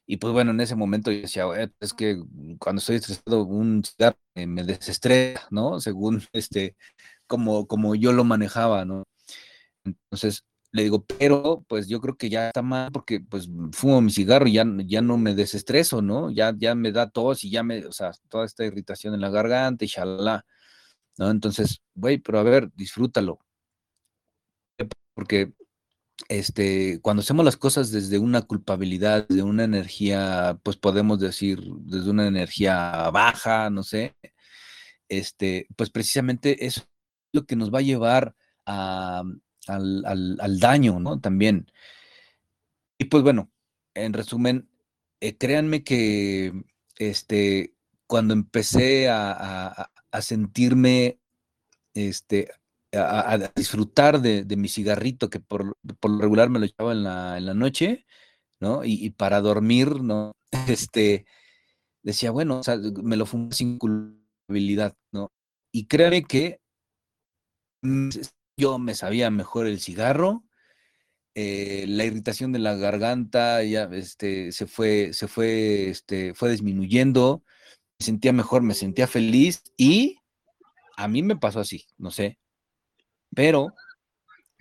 [0.07, 2.21] Y pues bueno, en ese momento yo decía, "Güey, es que
[2.59, 5.79] cuando estoy estresado, un cigarro me desestresa, ¿no?
[5.81, 6.75] Según este,
[7.27, 9.05] como, como yo lo manejaba, ¿no?
[9.85, 14.11] Entonces le digo, pero pues yo creo que ya está mal porque pues fumo mi
[14.11, 16.31] cigarro y ya, ya no me desestreso, ¿no?
[16.31, 19.29] Ya, ya me da tos y ya me, o sea, toda esta irritación en la
[19.29, 19.89] garganta y
[21.17, 21.29] ¿no?
[21.31, 23.39] Entonces, güey, pero a ver, disfrútalo.
[25.13, 25.53] Porque
[26.29, 32.09] este, cuando hacemos las cosas desde una culpabilidad, desde una energía, pues podemos decir, desde
[32.11, 34.15] una energía baja, no sé,
[35.09, 36.87] este, pues precisamente eso es
[37.33, 39.23] lo que nos va a llevar a,
[39.69, 41.19] al, al- al daño, ¿no?
[41.19, 41.67] También.
[42.97, 43.51] Y pues bueno,
[43.93, 44.69] en resumen,
[45.21, 46.53] eh, créanme que
[46.97, 47.75] este,
[48.07, 51.19] cuando empecé a, a- a- sentirme,
[51.95, 52.51] este,
[52.93, 57.03] a, disfrutar de, de mi cigarrito, que por, por lo regular me lo echaba en
[57.03, 58.05] la, en la noche,
[58.61, 58.85] ¿no?
[58.85, 60.33] Y, y para dormir, ¿no?
[60.69, 61.25] Este,
[62.03, 65.31] decía, bueno, o sea, me lo fumo sin culpabilidad, ¿no?
[65.73, 66.59] Y créanme que
[67.83, 68.09] mm,
[68.59, 70.43] yo me sabía mejor el cigarro,
[71.33, 77.43] eh, la irritación de la garganta ya este, se fue, se fue, este, fue disminuyendo,
[77.99, 80.17] me sentía mejor, me sentía feliz y
[80.97, 82.37] a mí me pasó así, no sé,
[83.33, 83.73] pero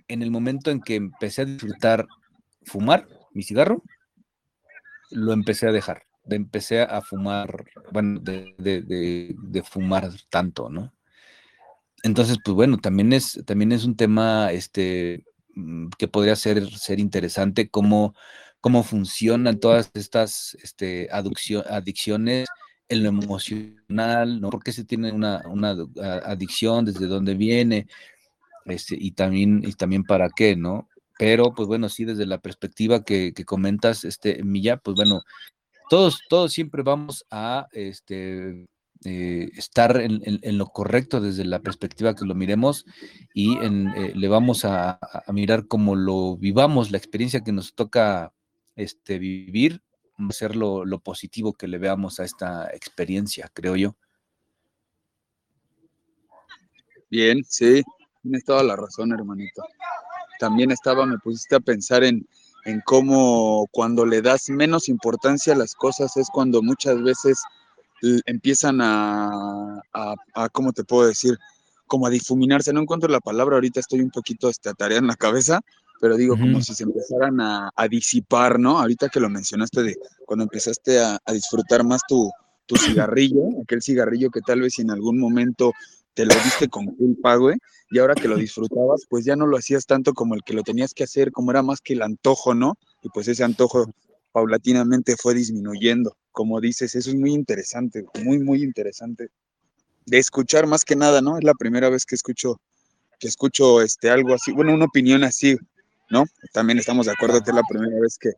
[0.06, 2.06] en el momento en que empecé a disfrutar
[2.64, 3.82] fumar mi cigarro,
[5.10, 10.92] lo empecé a dejar, de empecé a fumar, bueno, de- de fumar tanto, ¿no?
[12.02, 17.00] Entonces, pues bueno, también es, también es un tema este, mm, que podría ser, ser
[17.00, 18.14] interesante cómo,
[18.60, 22.46] cómo funcionan todas estas este, adicciones
[22.88, 24.50] en lo emocional, ¿no?
[24.50, 25.76] ¿Por qué se tiene una, una
[26.24, 26.84] adicción?
[26.84, 27.86] ¿Desde dónde viene?
[28.64, 30.88] Este, y, también, y también para qué, ¿no?
[31.18, 35.22] Pero, pues bueno, sí, desde la perspectiva que, que comentas, este, Milla, pues bueno,
[35.90, 38.66] todos, todos siempre vamos a este,
[39.04, 42.84] eh, estar en, lo correcto desde la perspectiva que lo miremos
[43.32, 48.32] y eh, le vamos a, mirar como lo vivamos, la experiencia que nos toca
[48.74, 49.82] este, vivir,
[50.30, 53.96] ser lo, positivo que le veamos a esta experiencia, creo yo.
[57.08, 57.82] Bien, sí,
[58.22, 59.62] tienes toda la razón, hermanito.
[60.40, 62.26] También estaba, me pusiste a pensar en,
[62.64, 67.40] en cómo cuando le das menos importancia a las cosas es cuando muchas veces
[68.26, 71.38] empiezan a, a, ¿cómo te puedo decir?
[71.86, 72.72] Como a difuminarse.
[72.72, 75.60] No encuentro la palabra, ahorita estoy un poquito esta tarea en la cabeza,
[76.00, 78.78] pero digo, como si se empezaran a, disipar, ¿no?
[78.78, 82.30] Ahorita que lo mencionaste de cuando empezaste a, disfrutar más tu,
[82.66, 85.72] tu cigarrillo, aquel cigarrillo que tal vez en algún momento
[86.14, 87.56] te lo diste con culpa, güey,
[87.90, 90.62] y ahora que lo disfrutabas, pues ya no lo hacías tanto como el que lo
[90.62, 92.74] tenías que hacer, como era más que el antojo, ¿no?
[93.02, 93.86] Y pues ese antojo
[94.32, 96.16] paulatinamente fue disminuyendo.
[96.32, 99.28] Como dices, eso es muy interesante, muy, muy interesante.
[100.06, 101.38] De escuchar más que nada, ¿no?
[101.38, 102.60] Es la primera vez que escucho,
[103.18, 105.56] que escucho este, algo así, bueno, una opinión así,
[106.10, 106.24] ¿no?
[106.52, 108.30] También estamos de acuerdo que es la primera vez que,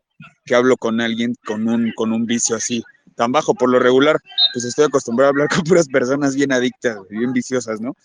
[0.45, 2.83] que hablo con alguien con un, con un vicio así,
[3.15, 3.53] tan bajo.
[3.53, 4.17] Por lo regular,
[4.53, 7.95] pues estoy acostumbrado a hablar con puras personas bien adictas, bien viciosas, ¿no?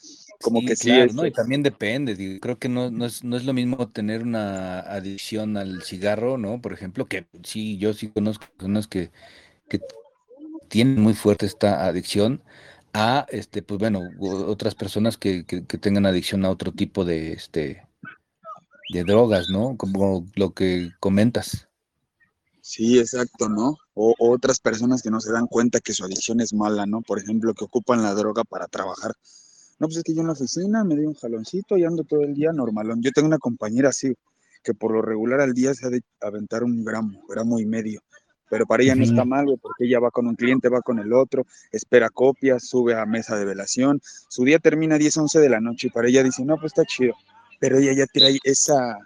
[0.42, 0.88] Como que sí.
[0.88, 1.26] Claro, ¿no?
[1.26, 5.56] Y también depende, creo que no, no, es, no es lo mismo tener una adicción
[5.56, 6.60] al cigarro, ¿no?
[6.60, 9.10] Por ejemplo, que sí, yo sí conozco personas que,
[9.68, 9.80] que
[10.68, 12.42] tienen muy fuerte esta adicción
[12.92, 17.86] a, este, pues bueno, otras personas que, que, tengan adicción a otro tipo de, este,
[18.88, 19.76] de drogas, ¿no?
[19.76, 21.68] Como lo que comentas.
[22.62, 23.76] Sí, exacto, ¿no?
[23.94, 27.02] O, otras personas que no se dan cuenta que su adicción es mala, ¿no?
[27.02, 29.12] Por ejemplo, que ocupan la droga para trabajar.
[29.78, 32.22] No, pues es que yo en la oficina me doy un jaloncito y ando todo
[32.22, 33.02] el día normalón.
[33.02, 34.14] Yo tengo una compañera así,
[34.62, 38.00] que por lo regular al día se ha de aventar un gramo, gramo y medio.
[38.48, 41.12] Pero para ella no está mal, porque ella va con un cliente, va con el
[41.12, 44.00] otro, espera copias, sube a mesa de velación.
[44.28, 46.66] Su día termina a 10, 11 de la noche y para ella dice, no, pues
[46.66, 47.14] está chido.
[47.58, 48.98] Pero ella ya trae esa,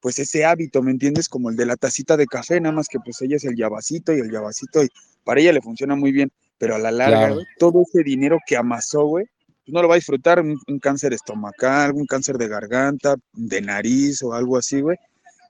[0.00, 1.30] pues ese hábito, ¿me entiendes?
[1.30, 4.14] Como el de la tacita de café, nada más que pues ella es el llavacito
[4.14, 4.88] y el llavacito y
[5.24, 6.30] para ella le funciona muy bien.
[6.58, 9.26] Pero a la larga, todo ese dinero que amasó, güey,
[9.66, 14.34] no lo va a disfrutar, un, cáncer estomacal, un cáncer de garganta, de nariz o
[14.34, 14.96] algo así, güey.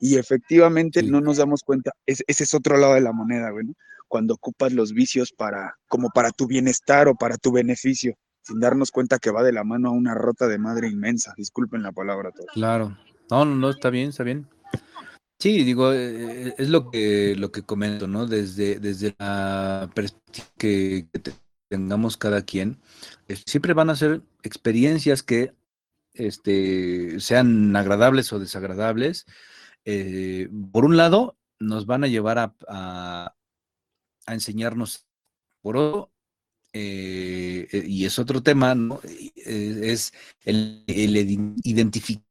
[0.01, 3.67] Y efectivamente no nos damos cuenta, ese es otro lado de la moneda, güey,
[4.09, 8.91] Cuando ocupas los vicios para, como para tu bienestar o para tu beneficio, sin darnos
[8.91, 11.33] cuenta que va de la mano a una rota de madre inmensa.
[11.37, 12.51] Disculpen la palabra todos.
[12.53, 12.97] Claro.
[13.31, 14.47] No, no, no, está bien, está bien.
[15.39, 18.27] Sí, digo, eh, eh, es lo que, lo que comento, ¿no?
[18.27, 21.33] Desde, desde la perspectiva que, que
[21.75, 22.79] tengamos cada quien,
[23.47, 25.53] siempre van a ser experiencias que
[26.15, 29.27] este, sean agradables o desagradables.
[29.85, 33.35] Eh, por un lado, nos van a llevar a, a,
[34.29, 35.05] enseñarnos,
[35.63, 36.13] por otro,
[36.73, 39.01] eh, eh, y es otro tema, ¿no?
[39.05, 40.13] es
[40.45, 42.23] el, identificar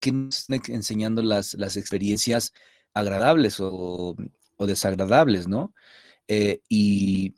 [0.00, 2.52] que nos están enseñando las, las experiencias
[2.92, 4.16] agradables o,
[4.56, 5.72] o desagradables, ¿no?
[6.68, 7.34] y,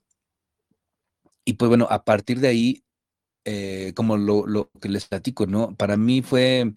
[1.44, 2.84] y pues bueno, a partir de ahí,
[3.44, 5.76] eh, como lo, que les platico, ¿no?
[5.76, 6.74] Para mí fue,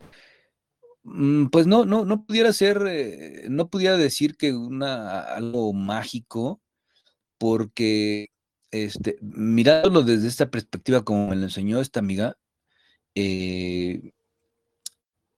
[1.03, 6.61] mm, pues no, no, no pudiera ser, eh, no pudiera decir que una, algo mágico,
[7.37, 8.31] porque
[8.71, 12.37] este, mirándolo desde esta perspectiva, como me lo enseñó esta amiga,
[13.15, 14.11] eh,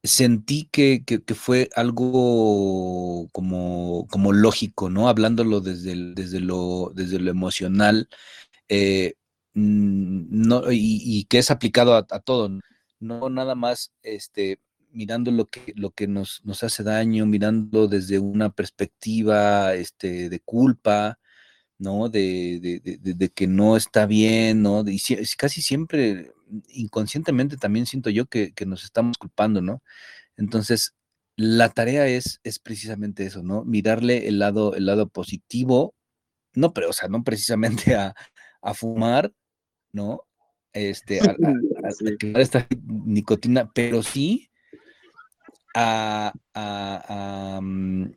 [0.04, 1.04] sentí que,
[1.36, 5.10] fue algo como, como lógico, ¿no?
[5.10, 8.10] Hablándolo desde, desde, lo, desde lo emocional,
[9.60, 12.50] no, y, que es aplicado a, todo,
[13.00, 14.60] no nada más este,
[14.92, 20.40] mirando lo que, lo que nos, nos hace daño, mirando desde una perspectiva este, de
[20.42, 21.20] culpa,
[21.78, 22.10] ¿no?
[22.10, 22.60] De,
[22.92, 24.84] de, que no está bien, ¿no?
[24.88, 25.00] Y
[25.38, 26.32] casi siempre,
[26.70, 29.82] inconscientemente también siento yo que, nos estamos culpando, ¿no?
[30.38, 30.96] Entonces,
[31.38, 33.64] la tarea es, es precisamente eso, ¿no?
[33.66, 35.96] Mirarle el lado, el lado positivo,
[36.54, 38.16] no, pero, o sea, no precisamente a,
[38.62, 39.32] a fumar,
[39.92, 40.24] ¿no?
[40.74, 41.20] Este,
[42.34, 44.50] a, esta nicotina, pero sí
[45.76, 48.12] a, a, mm,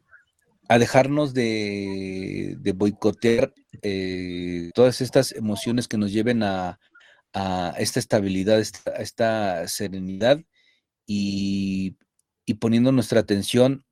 [0.78, 3.52] dejarnos de, de boicotear
[3.82, 6.78] eh, todas estas emociones que nos lleven a,
[7.34, 10.40] a esta estabilidad, esta, esta serenidad
[11.06, 11.96] y,
[12.46, 13.84] y, poniendo nuestra atención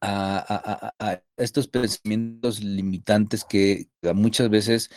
[0.00, 4.90] a, a, a, estos pensamientos limitantes que muchas veces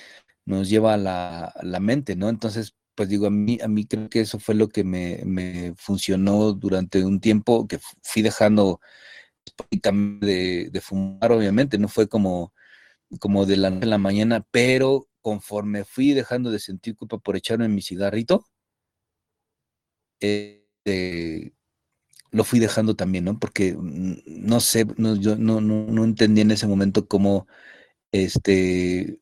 [0.49, 2.29] nos lleva a la, la, mente, ¿no?
[2.29, 5.73] Entonces, pues digo, a mí, a mí creo que eso fue lo que me, me
[5.77, 8.81] funcionó durante un tiempo, que fui dejando
[10.21, 12.53] de, de fumar, obviamente, no fue como,
[13.19, 17.35] como de la noche a la mañana, pero conforme fui dejando de sentir culpa por
[17.37, 18.45] echarme mi cigarrito,
[20.21, 20.65] eh,
[22.31, 23.39] lo fui dejando también, ¿no?
[23.39, 27.47] Porque mm, no sé, no, yo no, no, no entendí en ese momento cómo
[28.11, 29.19] este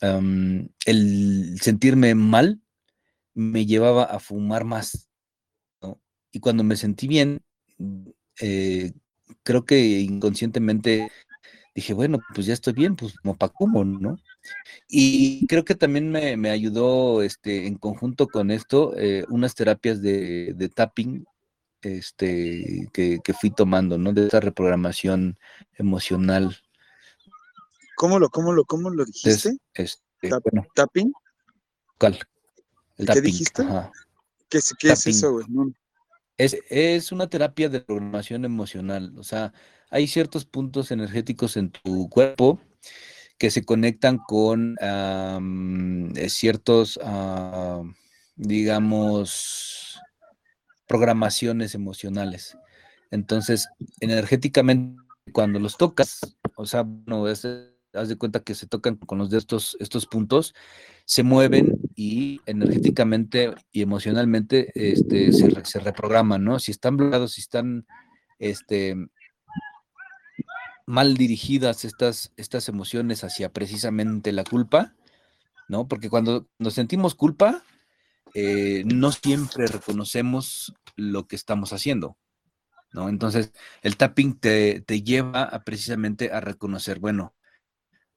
[0.00, 2.60] el sentirme mal
[3.34, 5.08] me llevaba a fumar más,
[5.82, 6.00] ¿no?
[6.32, 7.42] Y cuando me sentí bien,
[8.40, 8.92] eh,
[9.42, 11.10] creo que inconscientemente
[11.74, 14.18] dije, bueno, pues ya estoy bien, pues como para cómo, ¿no?
[14.88, 20.54] Y creo que también me, ayudó este, en conjunto con esto eh, unas terapias de,
[20.54, 21.24] de tapping
[21.82, 24.12] este, que, fui tomando, ¿no?
[24.12, 25.38] De esa reprogramación
[25.74, 26.56] emocional.
[28.00, 29.58] ¿Cómo lo, cómo lo, cómo lo dijiste?
[29.74, 30.30] este,
[30.74, 31.12] ¿Tapping?
[31.98, 32.18] ¿Cuál?
[32.96, 33.62] El ¿Qué dijiste?
[34.48, 35.44] ¿Qué, es, qué es eso, güey?
[36.38, 39.52] Es, es una terapia de programación emocional, o sea,
[39.90, 42.58] hay ciertos puntos energéticos en tu cuerpo
[43.36, 46.98] que se conectan con eh, ciertos,
[48.34, 50.00] digamos,
[50.86, 52.56] programaciones emocionales.
[53.10, 53.68] Entonces,
[54.00, 56.20] energéticamente, cuando los tocas,
[56.56, 57.28] o sea, no,
[57.92, 60.54] haz de cuenta que se tocan con los de estos, estos puntos,
[61.04, 66.58] se mueven y energéticamente y emocionalmente este, se, reprograman, ¿no?
[66.58, 67.86] Si están bloqueados, si están
[68.38, 68.96] este,
[70.86, 74.94] mal dirigidas estas, estas emociones hacia precisamente la culpa,
[75.68, 75.88] ¿no?
[75.88, 77.62] Porque cuando nos sentimos culpa,
[78.34, 82.16] eh, no siempre reconocemos lo que estamos haciendo,
[82.92, 83.08] ¿no?
[83.08, 87.34] Entonces, el tapping te, lleva a precisamente a reconocer, bueno,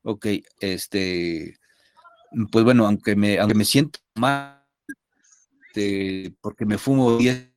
[0.03, 0.27] ok,
[0.59, 1.59] este,
[2.51, 4.65] pues bueno, aunque me, aunque me siento mal,
[5.67, 7.51] este, porque me fumo 10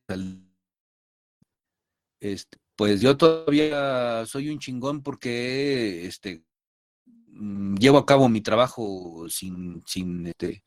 [2.19, 6.43] este, pues yo todavía soy un chingón porque este
[7.27, 10.63] mm, llevo a cabo mi trabajo sin, sin este,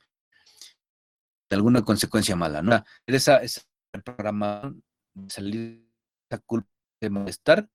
[1.51, 2.85] alguna consecuencia mala, ¿no?
[3.07, 3.63] Esa, esa
[4.05, 4.73] programa
[5.15, 5.91] de salir
[6.29, 6.69] esa culpa
[7.01, 7.69] de malestar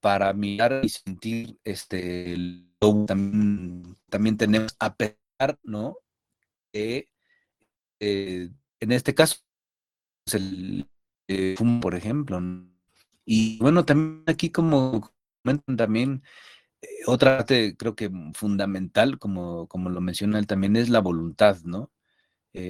[0.00, 2.36] para mirar y sentir este
[3.06, 5.98] también, también tenemos a pesar, ¿no?
[6.72, 7.08] Que
[8.00, 8.50] eh,
[8.80, 9.36] en este caso
[10.32, 10.86] el
[11.28, 12.40] eh, por ejemplo.
[13.24, 15.12] Y bueno, también aquí como
[15.42, 16.22] comentan también,
[16.82, 21.58] eh, otra parte creo que fundamental, como, como lo menciona él también, es la voluntad,
[21.64, 21.90] ¿no?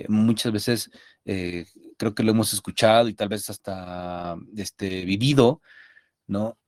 [0.09, 0.91] Muchas veces
[1.25, 5.63] creo que lo hemos escuchado y tal vez hasta este, vivido,
[6.27, 6.59] ¿no?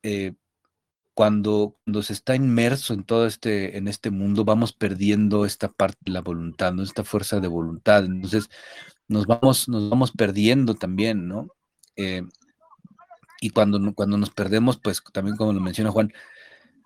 [1.21, 5.99] Cuando, cuando se está inmerso en todo este, en este mundo, vamos perdiendo esta parte
[6.07, 6.83] de la voluntad, ¿no?
[6.83, 8.07] Esta fuerza de voluntad.
[8.07, 8.49] Entonces,
[9.07, 11.49] nos vamos, nos vamos perdiendo también, ¿no?
[13.43, 16.11] y cuando, cuando nos perdemos, pues también como lo menciona Juan,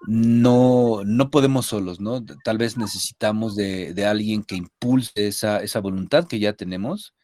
[0.08, 2.24] no, no podemos solos, ¿no?
[2.42, 7.14] Tal vez necesitamos de, alguien que impulse esa, esa, voluntad que ya tenemos,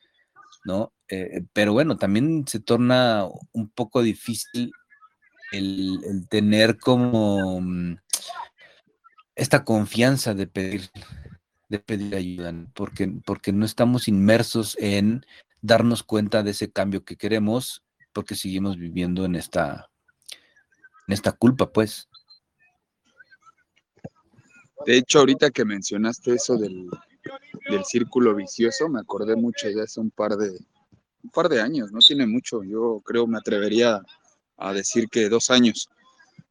[0.64, 0.92] ¿no?
[1.08, 4.70] Eh, pero bueno, también se torna un poco difícil
[5.52, 7.96] el, tener como mm,
[9.34, 10.90] esta confianza de pedir,
[11.68, 15.24] de pedir ayuda, porque, porque no estamos inmersos en
[15.62, 17.82] darnos cuenta de ese cambio que queremos
[18.12, 19.90] porque seguimos viviendo en esta,
[21.06, 22.08] en esta culpa, pues.
[24.86, 26.88] De hecho, ahorita que mencionaste eso del,
[27.84, 30.50] círculo vicioso, me acordé mucho de hace un par de,
[31.22, 34.00] un par de años, no tiene mucho, yo creo me atrevería
[34.60, 35.88] a decir que dos años.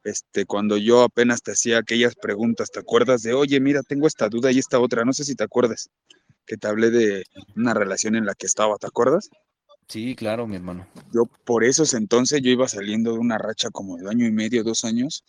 [0.04, 4.30] Este, cuando yo apenas te hacía aquellas preguntas, ¿te acuerdas de, oye, mira, tengo esta
[4.30, 5.06] duda y esta otra?
[5.06, 5.90] No sé si te acuerdas,
[6.46, 7.24] que te hablé de
[7.56, 9.30] una relación en la que estaba, ¿te acuerdas?
[9.88, 10.88] Sí, claro, mi hermano.
[11.14, 14.64] Yo por esos entonces yo iba saliendo de una racha como de año y medio,
[14.64, 15.24] dos años.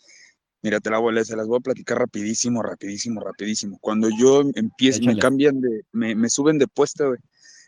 [0.61, 3.77] Mira, te la voy a, se las voy a platicar rapidísimo, rapidísimo, rapidísimo.
[3.81, 7.15] Cuando yo empiezo, me cambian de, me, me suben de puesto,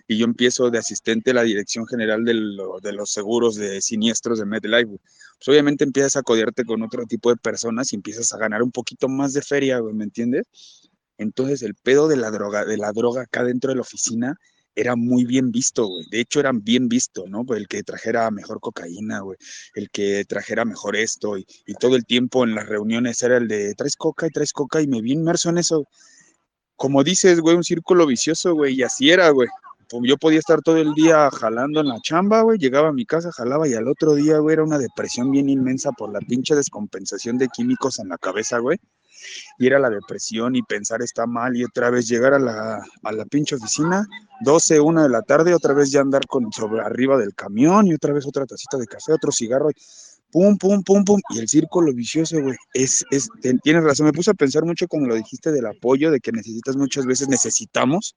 [0.08, 4.46] y yo empiezo de asistente a la Dirección General de, los Seguros de Siniestros de
[4.46, 5.00] MedLife,
[5.38, 8.72] Pues obviamente empiezas a codiarte con otro tipo de personas y empiezas a ganar un
[8.72, 10.46] poquito más de feria, güey, ¿me entiendes?
[11.18, 14.38] Entonces el pedo de la droga, de la droga acá dentro de la oficina
[14.76, 16.06] era muy bien visto, güey.
[16.10, 17.46] De hecho, eran bien visto, ¿no?
[17.56, 19.38] El que trajera mejor cocaína, güey.
[19.76, 21.38] El que trajera mejor esto.
[21.38, 21.46] Y,
[21.80, 24.82] todo el tiempo en las reuniones era el de, traes coca y traes coca.
[24.82, 25.86] Y me vi inmerso en eso.
[26.76, 29.48] como dices, güey, un círculo vicioso, güey, y así era, güey.
[30.04, 33.32] Yo podía estar todo el día jalando en la chamba, güey, llegaba a mi casa,
[33.32, 37.38] jalaba y al otro día, güey, era una depresión bien inmensa por la pinche descompensación
[37.38, 38.80] de químicos en la cabeza, güey.
[39.58, 43.12] Y era la depresión y pensar está mal y otra vez llegar a la, a
[43.12, 44.06] la pinche oficina,
[44.42, 47.94] 12, 1 de la tarde, otra vez ya andar con sobre arriba del camión y
[47.94, 49.70] otra vez otra tacita de café, otro cigarro.
[49.70, 49.76] Y,
[50.34, 53.30] pum, pum, pum, pum, y el círculo vicioso, güey, es, es,
[53.62, 56.76] tienes razón, me puse a pensar mucho cuando lo dijiste del apoyo, de que necesitas
[56.76, 58.16] muchas veces, necesitamos,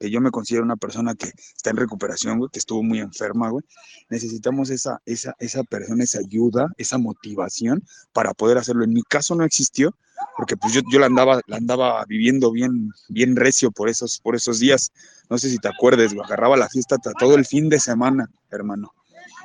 [0.00, 3.64] yo me considero una persona que está en recuperación, güey, que estuvo muy enferma, güey,
[4.08, 7.82] necesitamos esa, esa, esa persona, esa ayuda, esa motivación
[8.12, 8.84] para poder hacerlo.
[8.84, 9.94] En mi caso no existió,
[10.36, 14.36] porque pues yo, yo la andaba, la andaba viviendo bien, bien recio por esos, por
[14.36, 14.92] esos días,
[15.30, 18.92] no sé si te acuerdes, güey, agarraba la fiesta todo el fin de semana, hermano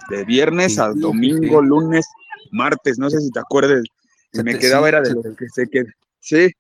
[0.10, 2.06] de viernes a domingo, lunes,
[2.51, 3.84] martes, no sé si te acuerdes.
[4.32, 5.84] Se me quedaba, era de lo que sé que.
[6.20, 6.51] Sí.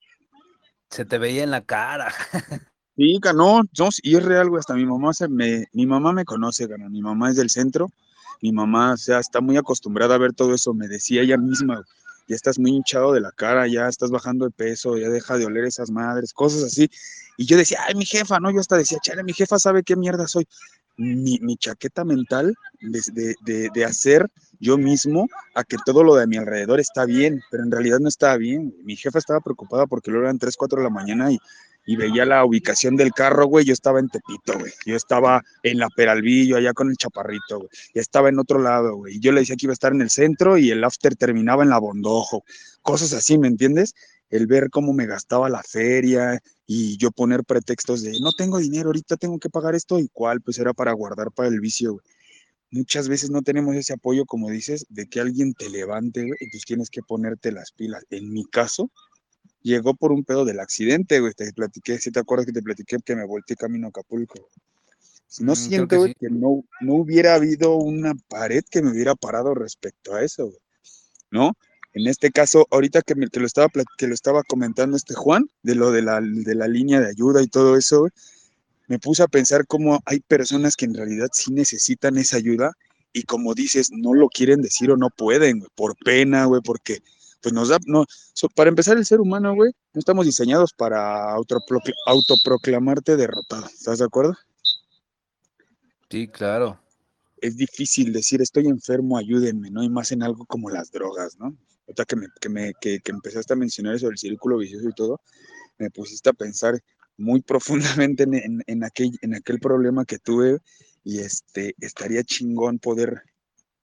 [0.89, 2.13] Se te veía en la cara.
[2.95, 3.61] Sí, no,
[4.03, 7.35] y es real, hasta mi mamá me, mi mamá me conoce, gana, mi mamá es
[7.35, 7.89] del centro,
[8.39, 11.81] mi mamá, o sea, está muy acostumbrada a ver todo eso, me decía ella misma,
[12.27, 15.45] ya estás muy hinchado de la cara, ya estás bajando de peso, ya deja de
[15.47, 16.87] oler esas madres, cosas así,
[17.35, 19.95] y yo decía, ay, mi jefa, no, yo hasta decía, chale, mi jefa sabe qué
[19.95, 20.47] mierda soy,
[20.95, 24.29] mi, mi chaqueta mental de, de, de, hacer
[24.59, 28.07] yo mismo a que todo lo de mi alrededor está bien, pero en realidad no
[28.07, 28.75] estaba bien.
[28.83, 31.39] Mi jefa estaba preocupada porque lo eran 3, 4 de la mañana y,
[31.85, 34.71] y veía la ubicación del carro, güey, yo estaba en Tepito, güey.
[34.85, 37.69] Yo estaba en la Peralvillo, allá con el chaparrito, güey.
[37.93, 39.19] Y estaba en otro lado, güey.
[39.19, 41.69] Yo le decía que iba a estar en el centro y el after terminaba en
[41.69, 42.43] la Bondojo.
[42.81, 43.93] Cosas así, ¿me entiendes?
[44.29, 48.89] El ver cómo me gastaba la feria, y yo poner pretextos de no tengo dinero,
[48.89, 52.05] ahorita tengo que pagar esto y cuál, pues era para guardar para el vicio, güey.
[52.71, 56.49] Muchas veces no tenemos ese apoyo, como dices, de que alguien te levante, güey, y
[56.49, 58.03] pues tienes que ponerte las pilas.
[58.09, 58.89] En mi caso,
[59.61, 62.97] llegó por un pedo del accidente, güey, te platiqué, si te acuerdas que te platiqué
[63.03, 64.49] que me volteé camino a Acapulco.
[65.39, 69.55] No mm, siento, güey, que, no, no hubiera habido una pared que me hubiera parado
[69.55, 70.59] respecto a eso, güey,
[71.31, 71.53] ¿no?
[71.93, 75.47] En este caso, ahorita que, me, que, lo, estaba, que lo estaba comentando este Juan,
[75.61, 78.09] de lo de la, de la línea de ayuda y todo eso,
[78.87, 82.73] me puse a pensar cómo hay personas que en realidad sí necesitan esa ayuda
[83.13, 87.03] y como dices, no lo quieren decir o no pueden, güey, por pena, güey, porque
[87.43, 88.05] pues nos da, no,
[88.55, 94.33] para empezar el ser humano, güey, no estamos diseñados para autoproclamarte derrotado, ¿estás de acuerdo?
[96.09, 96.79] Sí, claro.
[97.41, 99.83] Es difícil decir estoy enfermo, ayúdenme, ¿no?
[99.83, 101.57] Y más en algo como las drogas, ¿no?
[102.07, 105.19] que, me, que, me, que, empezaste a mencionar eso del círculo vicioso y todo,
[105.77, 106.79] me pusiste a pensar
[107.17, 107.41] muy
[108.01, 110.59] profundamente en, en, aquel, en aquel problema que tuve
[111.03, 113.23] y este, estaría chingón poder,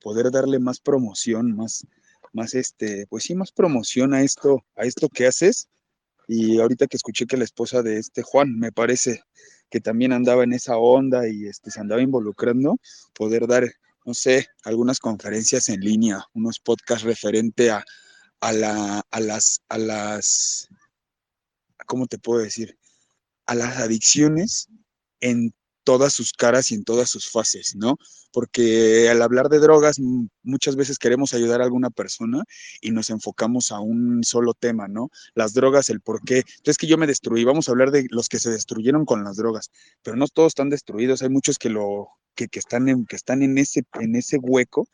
[0.00, 1.86] poder darle más promoción, más,
[2.33, 5.68] más este, pues sí, más promoción a esto, a esto que haces.
[6.28, 9.22] Y ahorita que escuché que la esposa de este Juan, me parece
[9.68, 12.76] que también andaba en esa onda y este, se andaba involucrando,
[13.14, 13.64] poder dar
[14.05, 17.85] no sé, algunas conferencias en línea, unos podcasts referente a,
[18.41, 20.68] a, la, a las, a las,
[21.87, 22.78] ¿cómo te puedo decir?
[23.47, 24.68] A las adicciones
[25.20, 25.53] en
[25.91, 27.97] todas sus caras y en todas sus fases, ¿no?
[28.30, 29.97] Porque al hablar de drogas
[30.45, 32.45] muchas veces queremos ayudar a alguna persona
[32.80, 35.11] y nos enfocamos a un solo tema, ¿no?
[35.34, 36.45] Las drogas, el por qué.
[36.59, 39.36] Entonces que yo me destruí, vamos a hablar de los que se destruyeron con las
[39.36, 39.72] drogas,
[40.05, 43.43] pero no todos están destruidos, hay muchos que lo que, que están en que están
[43.43, 44.86] en ese en ese hueco,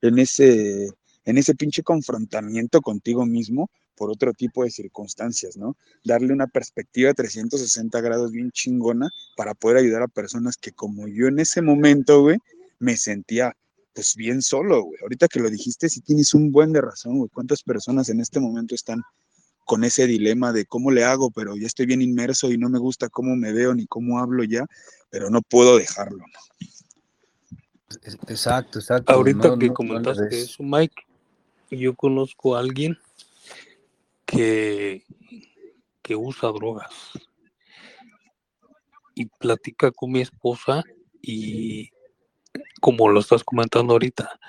[0.00, 0.88] en ese
[1.26, 5.76] en ese pinche confrontamiento contigo mismo por otro tipo de circunstancias, ¿no?
[6.04, 11.08] Darle una perspectiva de 360 grados bien chingona para poder ayudar a personas que como
[11.08, 12.38] yo en ese momento, güey,
[12.78, 13.56] me sentía
[13.94, 14.98] pues bien solo, güey.
[15.02, 17.30] Ahorita que lo dijiste, sí tienes un buen de razón, güey.
[17.32, 19.02] ¿Cuántas personas en este momento están
[19.64, 22.78] con ese dilema de cómo le hago, pero ya estoy bien inmerso y no me
[22.78, 24.66] gusta cómo me veo ni cómo hablo ya,
[25.10, 26.68] pero no puedo dejarlo, ¿no?
[28.28, 29.12] Exacto, exacto.
[29.12, 31.02] Ahorita que comentaste eso, Mike,
[31.70, 32.98] yo conozco a alguien
[34.32, 35.04] que,
[36.02, 37.10] que usa drogas
[39.14, 40.82] y platica con mi esposa
[41.20, 41.90] y
[42.80, 44.40] como lo estás comentando ahorita,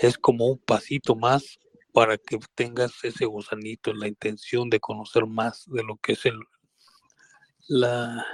[0.00, 1.58] es como un pasito más
[1.92, 6.38] para que tengas ese gusanito, la intención de conocer más de lo que es el
[7.68, 8.26] la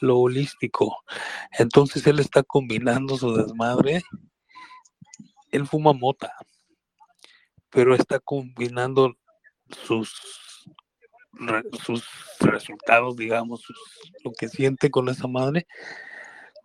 [0.00, 1.02] lo holístico.
[1.58, 4.02] Entonces él está combinando su desmadre.
[5.50, 6.34] Él fuma mota,
[7.70, 9.16] pero está combinando
[9.74, 10.66] sus,
[11.84, 12.04] sus
[12.40, 13.64] resultados, digamos,
[14.24, 15.66] lo que siente con esa madre,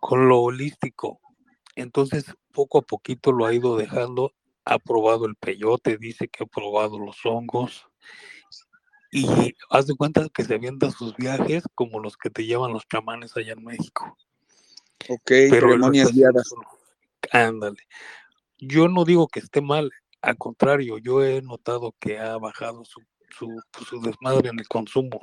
[0.00, 1.20] con lo holístico.
[1.76, 4.32] Entonces, poco a poquito lo ha ido dejando.
[4.64, 7.86] Ha probado el peyote, dice que ha probado los hongos.
[9.12, 12.86] y haz de cuenta que se avientan sus viajes como los que te llevan los
[12.86, 14.16] chamanes allá en México.
[15.08, 16.50] Ok, Pero ceremonias guiadas.
[17.32, 17.78] Ándale.
[18.58, 19.90] Yo no digo que esté mal,
[20.22, 23.00] al contrario, yo he notado que ha bajado su,
[23.30, 25.20] su, pues, su desmadre en el consumo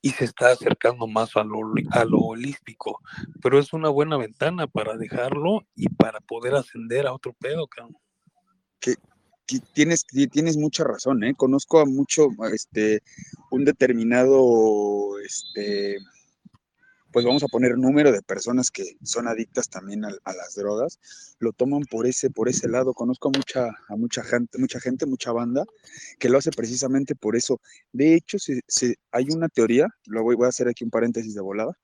[0.00, 1.58] y se está acercando más a lo,
[1.90, 3.00] a lo holístico,
[3.40, 7.96] pero es una buena ventana para dejarlo y para poder ascender a otro pedo, cabrón.
[8.80, 11.34] Ti- Tienes, ti- tienes mucha razón, ¿eh?
[11.34, 13.02] Conozco a mucho, este,
[13.50, 15.98] un determinado, este,
[17.12, 20.98] pues vamos a poner número de personas que son adictas también a, a las drogas,
[21.38, 22.94] lo toman por ese, por ese lado.
[22.94, 25.64] Conozco a mucha, a mucha gente, mucha gente, mucha banda
[26.18, 27.60] que lo hace precisamente por eso.
[27.92, 31.34] De hecho, se, se- hay una teoría, lo voy, voy a hacer aquí un paréntesis
[31.34, 31.76] de volada.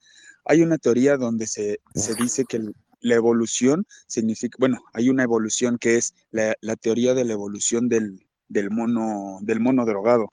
[0.44, 5.22] Hay una teoría donde se, se dice que el- la evolución significa, bueno, hay una
[5.22, 10.32] evolución que es la, la teoría de la evolución del, del mono, del mono drogado.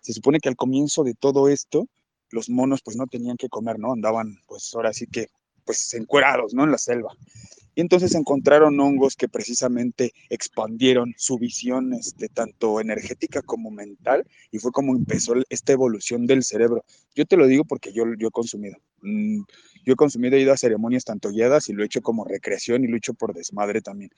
[0.00, 1.88] Se supone que al comienzo de todo esto,
[2.30, 3.92] los monos pues no tenían que comer, ¿no?
[3.92, 5.28] Andaban pues ahora sí que
[5.64, 6.64] pues encuerados, ¿no?
[6.64, 7.12] En la selva.
[7.74, 14.58] Y entonces encontraron hongos que precisamente expandieron su visión, este, tanto energética como mental, y
[14.58, 16.84] fue como empezó esta evolución del cerebro.
[17.14, 18.78] Yo te lo digo porque yo, yo he consumido.
[19.02, 19.42] Mm,
[19.86, 22.84] yo he consumido, he ido a ceremonias tanto guiadas y lo he hecho como recreación
[22.84, 24.10] y hecho por desmadre también.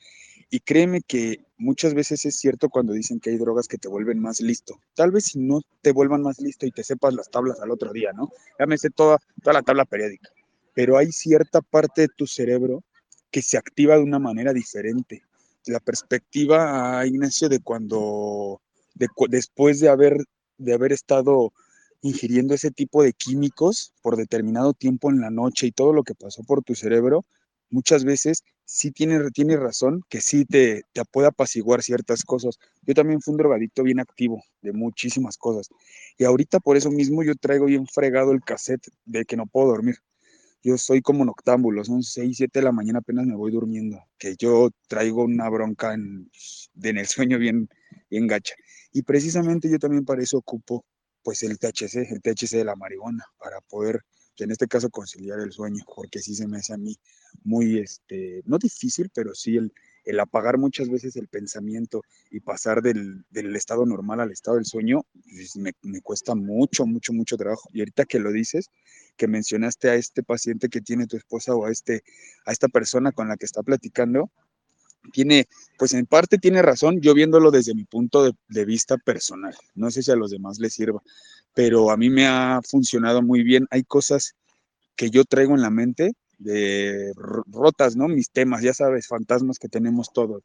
[0.49, 4.19] Y créeme que muchas veces es cierto cuando dicen que hay drogas que te vuelven
[4.19, 4.81] más listo.
[4.95, 7.93] Tal vez si no te vuelvan más listo y te sepas las tablas al otro
[7.93, 8.31] día, ¿no?
[8.59, 10.29] Ya me sé toda, toda la tabla periódica.
[10.73, 12.83] Pero hay cierta parte de tu cerebro
[13.29, 15.21] que se activa de una manera diferente.
[15.67, 18.59] La perspectiva, ah, Ignacio, de cuando,
[18.95, 20.17] de cu- después de haber,
[20.57, 21.53] de haber estado
[22.01, 26.15] ingiriendo ese tipo de químicos por determinado tiempo en la noche y todo lo que
[26.15, 27.25] pasó por tu cerebro,
[27.69, 32.57] muchas veces sí tiene, tiene razón que sí te, te puede apaciguar ciertas cosas.
[32.83, 35.69] Yo también fui un drogadicto bien activo de muchísimas cosas.
[36.17, 39.69] Y ahorita por eso mismo yo traigo bien fregado el cassette de que no puedo
[39.69, 39.97] dormir.
[40.61, 44.35] Yo soy como noctámbulo, son 6, 7 de la mañana apenas me voy durmiendo, que
[44.37, 46.29] yo traigo una bronca en,
[46.83, 47.69] en el sueño bien,
[48.09, 48.55] bien gacha.
[48.91, 50.83] Y precisamente yo también para eso ocupo
[51.23, 54.01] pues el THC, el THC de la marihuana, para poder,
[54.37, 56.97] en este caso, conciliar el sueño, porque sí se me hace a mí
[57.43, 59.73] muy, este, no difícil, pero sí el,
[60.05, 62.01] el apagar muchas veces el pensamiento
[62.31, 66.85] y pasar del, del estado normal al estado del sueño, pues, me, me cuesta mucho,
[66.85, 67.69] mucho, mucho trabajo.
[67.73, 68.71] Y ahorita que lo dices,
[69.17, 72.03] que mencionaste a este paciente que tiene tu esposa o a, este,
[72.45, 74.31] a esta persona con la que está platicando,
[75.09, 75.47] tiene,
[75.77, 79.55] pues en parte tiene razón, yo viéndolo desde mi punto de, vista personal.
[79.75, 81.01] No sé si a los demás les sirva,
[81.53, 83.67] pero a mí me ha funcionado muy bien.
[83.71, 84.35] Hay cosas
[84.95, 88.07] que yo traigo en la mente de ro- rotas, ¿no?
[88.07, 90.43] Mis temas, ya sabes, fantasmas que tenemos todos.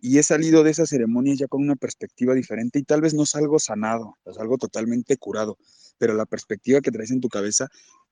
[0.00, 3.24] Y he salido de esas ceremonias ya con una perspectiva diferente y tal vez no
[3.26, 5.56] salgo sanado, salgo totalmente curado,
[5.98, 7.68] pero la perspectiva que traes en tu cabeza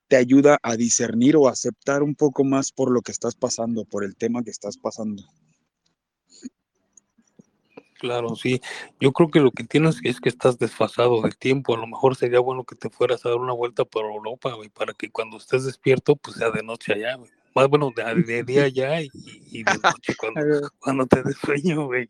[0.09, 4.05] te ayuda a discernir o aceptar un poco más por lo que estás pasando, por
[4.05, 5.25] el tema que estás pasando.
[8.01, 8.63] Claro, sí.
[8.99, 11.75] Yo creo que lo que tienes es que estás desfasado del tiempo.
[11.75, 14.71] A lo mejor sería bueno que te fueras a dar una vuelta por Europa, güey,
[14.71, 17.31] para que cuando estés despierto, pues sea de noche allá, güey.
[17.55, 21.85] Más bueno, de, de día allá y, y de noche cuando, cuando te des sueño,
[21.85, 22.09] güey.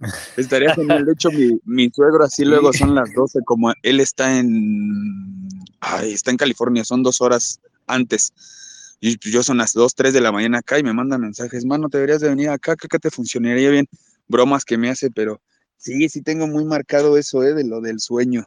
[0.36, 1.04] Estaría genial.
[1.04, 6.12] De hecho, mi, mi suegro así luego son las 12, como él está en, ay,
[6.12, 8.32] está en California, son dos horas antes.
[9.00, 11.64] Y pues, yo son las 2, 3 de la mañana acá y me mandan mensajes,
[11.64, 13.86] mano, te deberías de venir acá, que acá te funcionaría bien.
[14.30, 15.40] Bromas que me hace, pero
[15.76, 17.52] sí, sí tengo muy marcado eso, ¿eh?
[17.52, 18.44] De lo del sueño.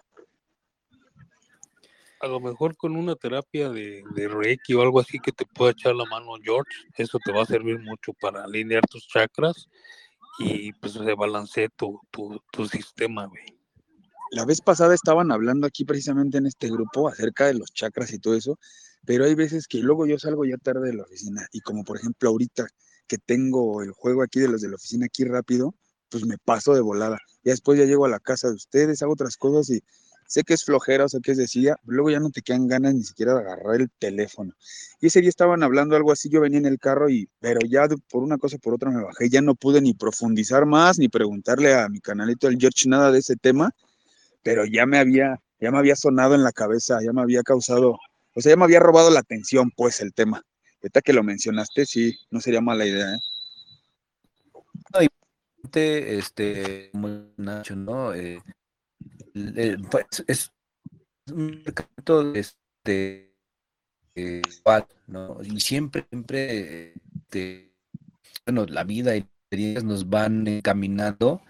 [2.22, 5.72] A lo mejor con una terapia de, de Reiki o algo así que te pueda
[5.72, 9.68] echar la mano George, eso te va a servir mucho para alinear tus chakras
[10.40, 13.44] y pues se balancee tu, tu, tu sistema, güey.
[14.32, 18.20] La vez pasada estaban hablando aquí precisamente en este grupo acerca de los chakras y
[18.20, 18.58] todo eso,
[19.06, 21.98] pero hay veces que luego yo salgo ya tarde de la oficina y como por
[21.98, 22.68] ejemplo ahorita
[23.08, 25.76] que tengo el juego aquí de los de la oficina aquí rápido,
[26.10, 27.20] pues me paso de volada.
[27.44, 29.82] Ya después ya llego a la casa de ustedes, hago otras cosas y
[30.28, 32.96] sé que es flojera, o sé que es decía, luego ya no te quedan ganas
[32.96, 34.54] ni siquiera de agarrar el teléfono.
[35.00, 37.88] Y ese día estaban hablando algo así, yo venía en el carro y, pero ya
[38.10, 41.74] por una cosa por otra me bajé, ya no pude ni profundizar más, ni preguntarle
[41.76, 43.72] a mi canalito el George nada de ese tema,
[44.44, 47.98] pero ya me había, ya me había sonado en la cabeza, ya me había causado,
[48.36, 50.44] o sea, ya me había robado la atención, pues, el tema.
[50.84, 53.20] Ahorita que lo mencionaste, sí, no sería mala idea, ¿eh?
[55.74, 58.14] este, como Nacho, ¿no?
[58.14, 58.42] Eh,
[59.90, 60.52] pues, es
[61.32, 63.34] un mercado este,
[64.16, 64.42] eh,
[65.08, 65.38] ¿no?
[65.42, 67.74] Y siempre, siempre, este,
[68.46, 71.42] bueno, la vida y experiencias nos van encaminando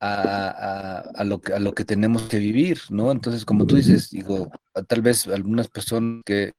[0.00, 3.10] a, lo que, a lo que tenemos que vivir, ¿no?
[3.10, 4.50] Entonces, como tú dices, digo,
[4.86, 6.52] tal vez algunas personas que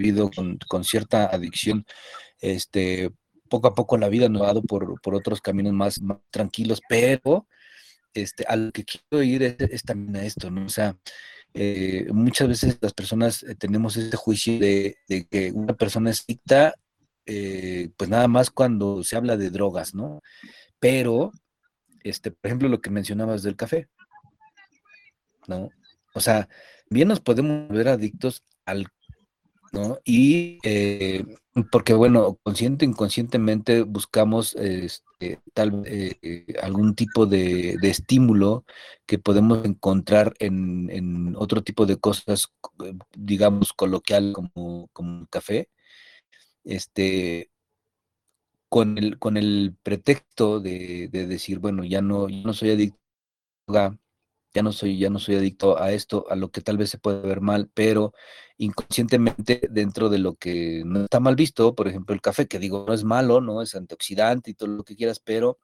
[0.00, 1.84] vivido con, cierta adicción,
[2.40, 3.10] este,
[3.48, 7.46] poco a poco la vida nos ha dado por, otros caminos más, tranquilos, pero
[8.14, 10.64] este, a lo que quiero ir es, también a esto, ¿no?
[10.64, 10.96] O sea,
[11.52, 14.96] eh, muchas veces las personas eh, tenemos ese juicio de,
[15.30, 16.74] que una persona es adicta,
[17.26, 20.22] eh, pues nada más cuando se habla de drogas, ¿no?
[20.78, 21.32] Pero
[22.02, 23.88] este, por ejemplo, lo que mencionabas del café,
[25.46, 25.70] ¿no?
[26.14, 26.48] O sea,
[26.88, 28.86] bien nos podemos ver adictos al,
[29.72, 29.98] ¿no?
[30.04, 31.24] Y eh,
[31.70, 38.64] porque, bueno, consciente inconscientemente buscamos este, tal eh, algún tipo de, estímulo
[39.06, 42.52] que podemos encontrar en, otro tipo de cosas,
[43.16, 45.68] digamos, coloquial como, como café.
[46.64, 47.50] Este,
[48.68, 53.00] con el, con el pretexto de, decir, bueno, ya no, no soy adicto
[54.54, 56.98] ya no soy, ya no soy adicto a esto, a lo que tal vez se
[56.98, 58.12] puede ver mal, pero
[58.58, 62.84] inconscientemente dentro de lo que no está mal visto, por ejemplo, el café, que digo,
[62.86, 65.58] no es malo, no es antioxidante y todo lo que quieras, pero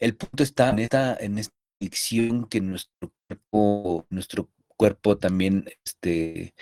[0.00, 6.54] el punto está en esta, en esta adicción que nuestro cuerpo, nuestro cuerpo también este,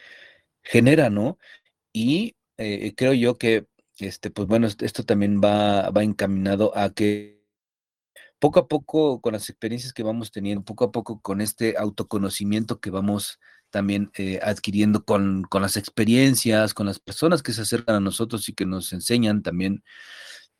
[0.62, 1.38] genera, ¿no?
[1.92, 3.66] Y eh, creo yo que
[3.98, 7.39] este, pues bueno, esto también va, va encaminado a que
[8.40, 12.80] poco a poco, con las experiencias que vamos teniendo, poco a poco con este autoconocimiento
[12.80, 13.38] que vamos
[13.70, 18.54] también eh, adquiriendo con, las experiencias, con las personas que se acercan a nosotros y
[18.54, 19.84] que nos enseñan también,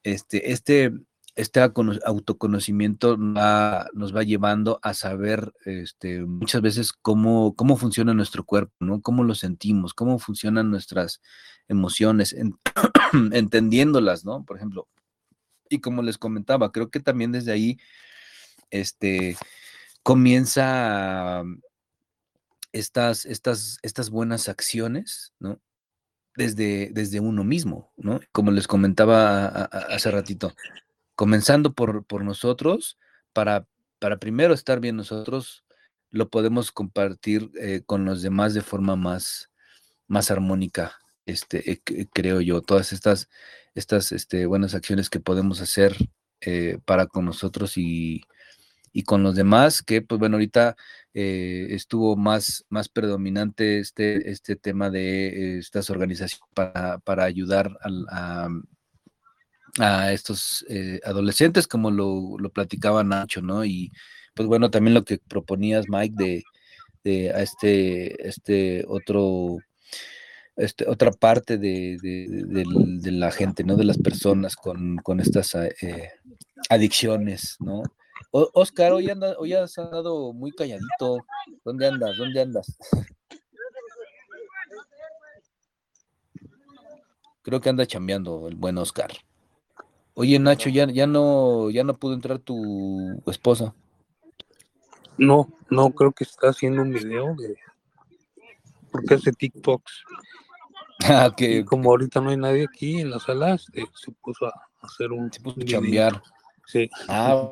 [0.03, 0.93] este, este,
[1.35, 8.74] este autoconocimiento nos va llevando a saber este, muchas veces cómo, cómo funciona nuestro cuerpo,
[8.81, 9.01] ¿no?
[9.01, 11.20] Cómo lo sentimos, cómo funcionan nuestras
[11.66, 12.37] emociones,
[13.33, 14.45] entendiéndolas, ¿no?
[14.45, 14.87] Por ejemplo,
[15.71, 17.79] y como les comentaba, creo que también desde ahí
[18.71, 19.39] este,
[20.03, 21.43] comienza
[22.73, 25.61] estas, estas, estas buenas acciones, ¿no?
[26.37, 28.21] Desde, desde uno mismo, ¿no?
[28.33, 30.55] Como les comentaba hace ratito,
[31.14, 32.99] comenzando por, por nosotros,
[33.33, 33.66] para,
[33.99, 35.64] para primero estar bien nosotros,
[36.11, 39.51] lo podemos compartir eh, con los demás de forma más,
[40.09, 40.99] más armónica,
[41.31, 41.81] este, eh,
[42.12, 43.28] creo yo, todas estas,
[43.74, 45.97] estas este, buenas acciones que podemos hacer
[46.41, 48.22] eh, para con nosotros y,
[49.07, 50.76] con los demás, que pues bueno, ahorita
[51.14, 57.78] eh, estuvo más, más predominante este, este tema de estas organizaciones para, ayudar
[58.11, 58.49] a,
[60.12, 60.64] estos
[61.05, 63.64] adolescentes, como lo, lo, platicaba Nacho, ¿no?
[63.64, 63.93] Y
[64.35, 66.45] pues bueno, también lo que proponías, Mike, de,
[67.05, 69.59] de a este, este otro
[70.57, 71.98] este, otra parte de,
[73.05, 73.76] la gente, ¿no?
[73.76, 76.11] De las personas con, estas eh,
[76.68, 77.82] adicciones, ¿no?
[78.32, 81.18] Oscar, hoy, anda, hoy has andado muy calladito.
[81.64, 82.16] ¿Dónde andas?
[82.16, 82.76] ¿Dónde andas?
[87.42, 89.11] Creo que anda chambeando el buen Oscar.
[90.14, 93.74] Oye, Nacho, ya, ya no, ya no pudo entrar tu esposa.
[95.16, 97.57] No, no, creo que está haciendo un video de
[98.91, 100.05] porque hace TikToks.
[101.05, 104.53] Ah, que como ahorita no hay nadie aquí en la sala, este, se puso a
[104.82, 105.32] hacer un.
[105.32, 106.22] Se puso a chambear.
[106.66, 106.91] Sí.
[107.09, 107.51] Ah,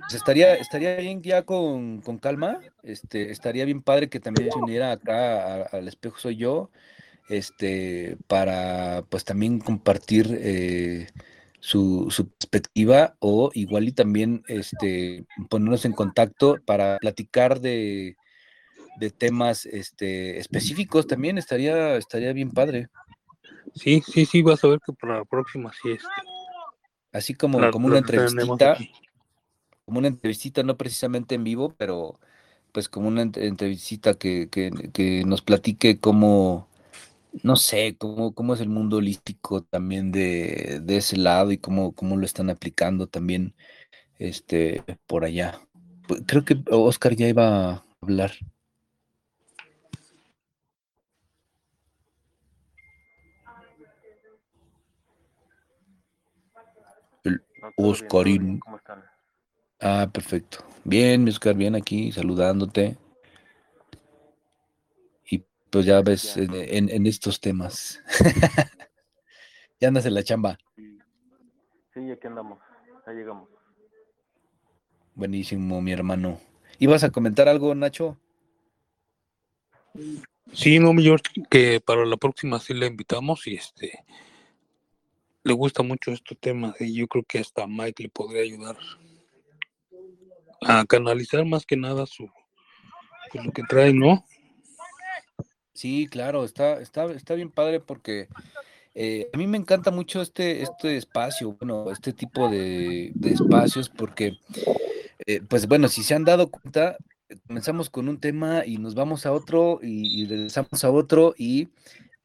[0.00, 2.58] pues estaría, estaría bien ya con, calma.
[2.82, 6.70] Este, estaría bien padre que también se uniera acá al espejo soy yo.
[7.28, 11.06] Este, para pues también compartir eh,
[11.60, 18.16] su, su, perspectiva o igual y también este, ponernos en contacto para platicar de,
[18.96, 22.88] de temas este, específicos también estaría, estaría bien padre.
[23.74, 26.08] Sí, sí, sí, vas a ver que para la próxima sí este.
[27.12, 28.78] Así como, como una entrevistita,
[29.84, 32.18] como una entrevistita, no precisamente en vivo, pero
[32.72, 36.68] pues como una entrevistita que, que, nos platique cómo,
[37.42, 41.92] no sé, cómo, cómo es el mundo holístico también de, de ese lado y cómo,
[41.92, 43.54] cómo lo están aplicando también
[44.18, 45.60] este, por allá.
[46.08, 48.32] Pues, creo que Oscar ya iba a hablar.
[57.76, 58.58] Oscarín.
[58.60, 59.04] ¿Cómo están?
[59.80, 60.64] Ah, perfecto.
[60.84, 62.96] Bien, Oscar, bien aquí, saludándote.
[65.28, 68.00] Y pues ya ves en, estos temas.
[69.80, 70.58] ya andas en la chamba.
[70.76, 72.10] Sí.
[72.10, 72.58] aquí andamos.
[73.06, 73.48] Ahí llegamos.
[75.14, 76.40] Buenísimo, mi hermano.
[76.78, 78.16] ¿Ibas a comentar algo, Nacho?
[80.52, 84.04] Sí, no, George, que para la próxima sí la invitamos y este
[85.44, 88.76] le gusta mucho este tema y yo creo que hasta Mike le podría ayudar.
[90.60, 92.28] a canalizar más que nada su
[93.32, 94.24] pues, lo que trae, ¿no?
[95.72, 98.28] Sí, claro, está, está, está bien padre porque
[98.94, 103.88] eh, a mí me encanta mucho este, este espacio, bueno, este tipo de, de espacios
[103.88, 104.38] porque,
[105.26, 106.96] eh, pues bueno, si se han dado cuenta,
[107.48, 111.68] comenzamos con un tema y nos vamos a otro y, y regresamos a otro y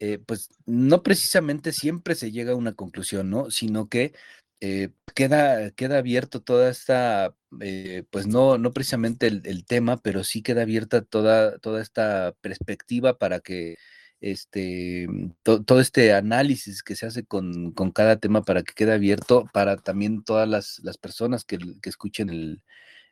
[0.00, 3.50] eh, pues no precisamente siempre se llega a una conclusión, ¿no?
[3.50, 4.12] Sino que
[4.60, 10.42] eh, queda, queda abierto toda esta, eh, pues no, no precisamente el, tema, pero sí
[10.42, 13.76] queda abierta toda, toda esta perspectiva para que
[14.20, 15.06] este,
[15.42, 19.48] to, todo este análisis que se hace con, con, cada tema para que quede abierto
[19.52, 22.62] para también todas las, las personas que, que escuchen el,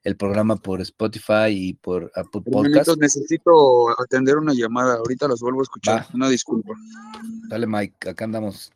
[0.07, 2.97] el programa por Spotify y por Apple Podcast.
[2.97, 6.09] necesito atender una llamada, ahorita los vuelvo a escuchar, Va.
[6.15, 6.75] una disculpa.
[7.49, 8.71] Dale Mike, acá andamos.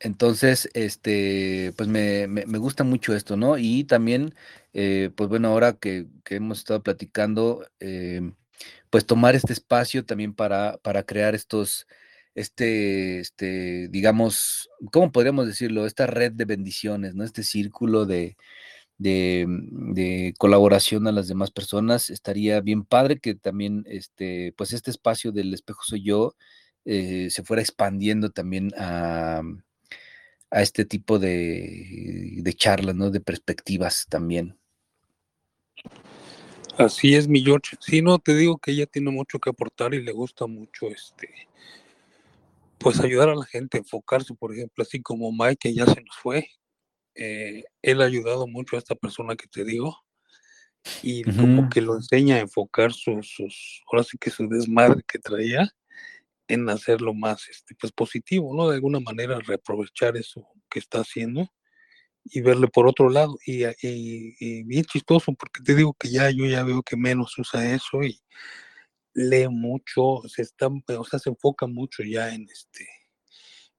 [0.00, 3.58] Entonces, este, pues me, me, me, gusta mucho esto, ¿no?
[3.58, 4.34] Y también,
[4.72, 8.32] eh, pues bueno, ahora que, que hemos estado platicando, eh,
[8.90, 11.86] pues tomar este espacio también para, para crear estos,
[12.34, 15.86] este, este, digamos, ¿cómo podríamos decirlo?
[15.86, 17.22] Esta red de bendiciones, ¿no?
[17.22, 18.36] Este círculo de,
[18.98, 22.10] de, de, colaboración a las demás personas.
[22.10, 26.34] Estaría bien padre que también, este, pues este espacio del espejo soy yo
[26.88, 29.42] eh, se fuera expandiendo también a,
[30.50, 33.10] a este tipo de, de, charlas, ¿no?
[33.10, 34.56] De perspectivas también.
[36.78, 37.76] Así es, mi George.
[37.80, 41.28] Sí, no, te digo que ella tiene mucho que aportar y le gusta mucho este,
[42.78, 46.16] pues ayudar a la gente, enfocarse, por ejemplo, así como Mike, que ya se nos
[46.22, 46.50] fue,
[47.16, 49.96] eh, él ha ayudado mucho a esta persona que te digo
[51.02, 51.40] y uh -huh.
[51.40, 55.68] como que lo enseña a enfocar sus, sus, ahora sí que su desmadre que traía
[56.48, 58.68] en hacerlo más este, pues positivo, ¿no?
[58.68, 61.50] De alguna manera reaprovechar eso que está haciendo
[62.24, 63.36] y verle por otro lado.
[63.44, 67.36] Y, y, y, bien chistoso, porque te digo que ya yo ya veo que menos
[67.38, 68.20] usa eso y
[69.14, 72.86] lee mucho, se está, o sea, se enfoca mucho ya en este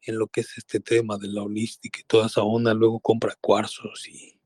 [0.07, 3.35] en lo que es este tema de la holística y toda esa onda, luego compra
[3.41, 4.39] cuarzos y,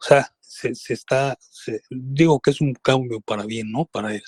[0.00, 3.84] o sea, se, se está, se, digo que es un cambio para bien, ¿no?
[3.84, 4.22] Para él.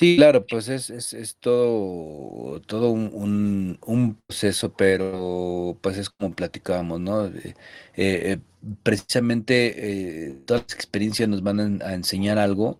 [0.00, 6.34] Sí, claro, pues es, es, es todo, todo un, un, proceso, pero pues es como
[6.34, 7.26] platicábamos, ¿no?
[7.26, 7.54] Eh,
[7.96, 8.38] eh,
[8.82, 12.78] precisamente eh, todas las experiencias nos van a enseñar algo,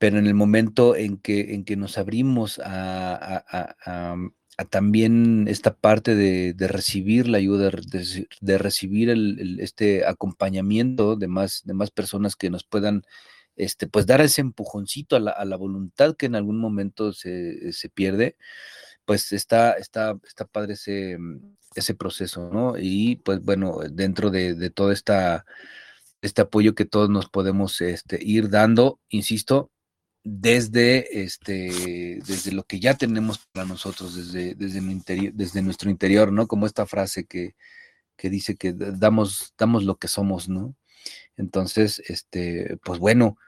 [0.00, 3.44] pero en el momento en que, en que nos abrimos a,
[4.56, 7.70] a también esta parte de, de, recibir la ayuda,
[8.40, 9.10] de, recibir
[9.60, 13.02] este acompañamiento de más, de más personas que nos puedan
[13.56, 17.70] este, pues dar ese empujoncito a la, a la voluntad que en algún momento se,
[17.74, 18.38] se pierde,
[19.04, 21.18] pues está, está, está padre ese,
[21.74, 22.74] ese proceso, ¿no?
[22.78, 25.44] Y pues bueno, dentro de, de todo esta,
[26.22, 29.70] este apoyo que todos nos podemos este, ir dando, insisto,
[30.22, 36.46] desde este desde lo que ya tenemos para nosotros desde desde, desde nuestro interior no
[36.46, 37.54] como esta frase que,
[38.16, 40.76] que dice que damos damos lo que somos no
[41.36, 43.38] entonces este pues bueno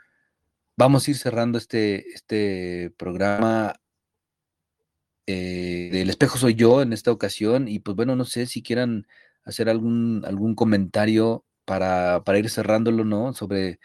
[0.77, 3.75] vamos a ir cerrando este este programa
[5.27, 9.07] eh, del espejo soy yo en esta ocasión y pues bueno no sé si quieran
[9.45, 13.79] hacer algún algún comentario para, para ir cerrándolo no sobre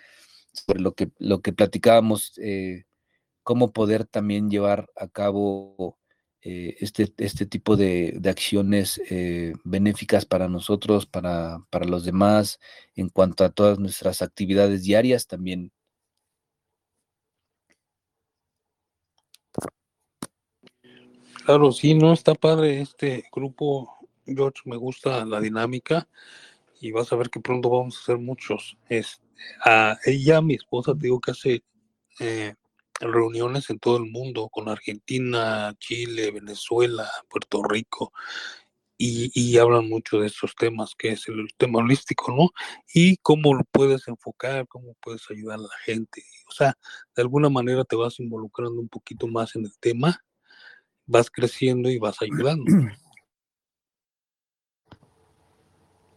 [0.65, 2.85] sobre lo que, lo que platicábamos, eh,
[3.43, 5.97] cómo poder también llevar a cabo
[6.41, 12.59] eh, este, este tipo de, de acciones eh, benéficas para nosotros, para, para los demás,
[12.95, 15.71] en cuanto a todas nuestras actividades diarias también.
[21.45, 26.07] Claro, sí, no está padre este grupo, George, me gusta la dinámica
[26.81, 28.77] y vas a ver que pronto vamos a hacer muchos.
[28.89, 29.21] Es,
[29.63, 31.63] a ella, mi esposa, digo que hace
[32.19, 32.55] eh,
[32.99, 38.11] reuniones en todo el mundo, con Argentina, Chile, Venezuela, Puerto Rico,
[38.99, 42.49] y, y, hablan mucho de estos temas, que es el tema holístico, ¿no?
[42.91, 46.23] Y cómo lo puedes enfocar, cómo puedes ayudar a la gente.
[46.49, 46.75] O sea,
[47.15, 50.19] de alguna manera te vas involucrando un poquito más en el tema,
[51.05, 52.65] vas creciendo y vas ayudando.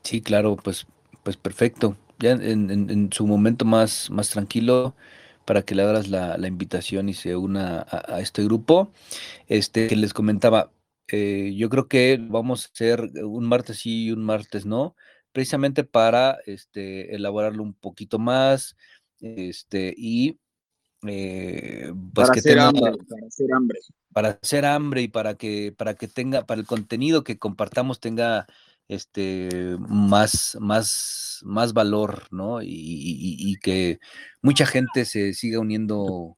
[0.02, 0.86] Sí, claro, pues,
[1.22, 4.94] pues perfecto ya en, en, en, su momento más, más tranquilo
[5.44, 8.92] para que le hagas la, la invitación y se una a, a, este grupo.
[9.48, 10.70] Este que les comentaba,
[11.08, 14.94] eh, yo creo que vamos a hacer un martes sí y un martes no,
[15.32, 18.76] precisamente para este, elaborarlo un poquito más
[19.20, 20.38] este, y
[21.06, 23.78] eh, pues para que hacer tenga, hambre, para hacer hambre.
[24.12, 28.46] Para hacer hambre y para que, para que tenga, para el contenido que compartamos tenga
[28.90, 32.58] este, más, más, más valor, ¿no?
[32.60, 34.00] Y, que
[34.42, 36.36] mucha gente se siga uniendo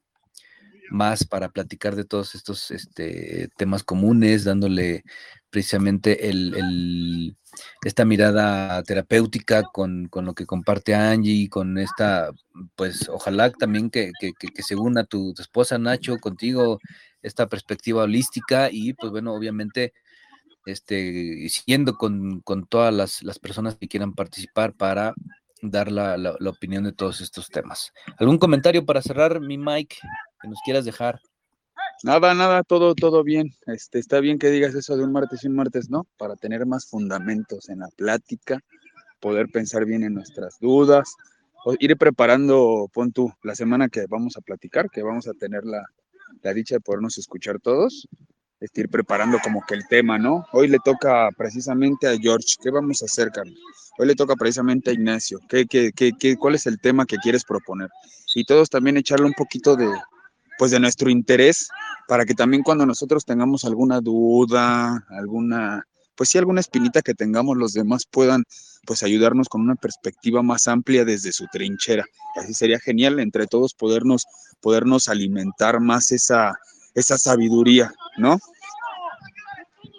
[0.91, 5.03] más para platicar de todos estos este, temas comunes, dándole
[5.49, 7.35] precisamente el,
[7.83, 12.29] esta mirada terapéutica con, lo que comparte Angie, con esta,
[12.75, 14.11] pues ojalá también que,
[14.59, 16.79] se una tu, tu, esposa Nacho contigo,
[17.23, 19.93] esta perspectiva holística y pues bueno, obviamente
[20.65, 25.13] este, siguiendo con, todas las, personas que quieran participar para
[25.61, 27.91] dar la, la, opinión de todos estos temas.
[28.17, 29.97] ¿Algún comentario para cerrar, mi Mike,
[30.41, 31.19] que nos quieras dejar?
[32.03, 33.53] Nada, nada, todo, todo bien.
[33.67, 36.05] Este, está bien que digas eso de un martes y un martes, ¿no?
[36.17, 38.59] Para tener más fundamentos en la plática,
[39.21, 41.15] poder pensar bien en nuestras dudas,
[41.65, 45.63] o ir preparando, pon tú, la semana que vamos a platicar, que vamos a tener
[45.63, 45.85] la,
[46.41, 48.07] la dicha de podernos escuchar todos,
[48.59, 50.45] este, preparando como que el tema, ¿no?
[50.51, 52.55] Hoy le toca precisamente a George.
[52.61, 53.59] ¿Qué vamos a hacer, Carlos?
[53.97, 55.39] Hoy le toca precisamente a Ignacio.
[55.49, 57.89] ¿Qué, qué, qué, cuál es el tema que quieres proponer?
[58.35, 59.89] Y todos también echarle un poquito de,
[60.57, 61.67] pues, de nuestro interés
[62.07, 65.85] para que también cuando nosotros tengamos alguna duda, alguna,
[66.15, 68.43] pues sí, alguna espinita que tengamos, los demás puedan
[68.85, 72.05] pues ayudarnos con una perspectiva más amplia desde su trinchera.
[72.35, 74.25] Así sería genial entre todos podernos,
[74.61, 76.57] podernos alimentar más esa,
[76.93, 78.39] esa sabiduría, ¿no?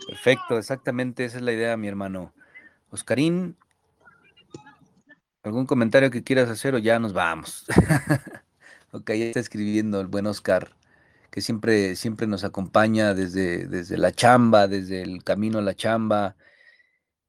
[0.07, 2.33] Perfecto, exactamente, esa es la idea, mi hermano.
[2.91, 3.57] Oscarín,
[5.43, 7.67] ¿algún comentario que quieras hacer o ya nos vamos?
[8.93, 10.77] ok, ya está escribiendo el buen Oscar,
[11.31, 16.37] que siempre, siempre nos acompaña desde, desde la chamba, desde el camino a la chamba.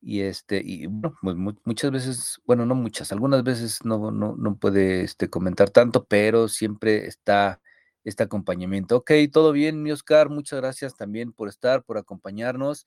[0.02, 1.36] Y este, y bueno, pues
[1.66, 6.48] muchas veces, bueno, no muchas, algunas veces no, no, no puede este, comentar tanto, pero
[6.48, 7.60] siempre está
[8.06, 8.98] este acompañamiento.
[8.98, 12.86] Ok, todo bien, mi Oscar, muchas gracias también por estar, por acompañarnos.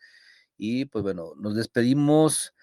[0.57, 2.55] Y pues bueno, nos despedimos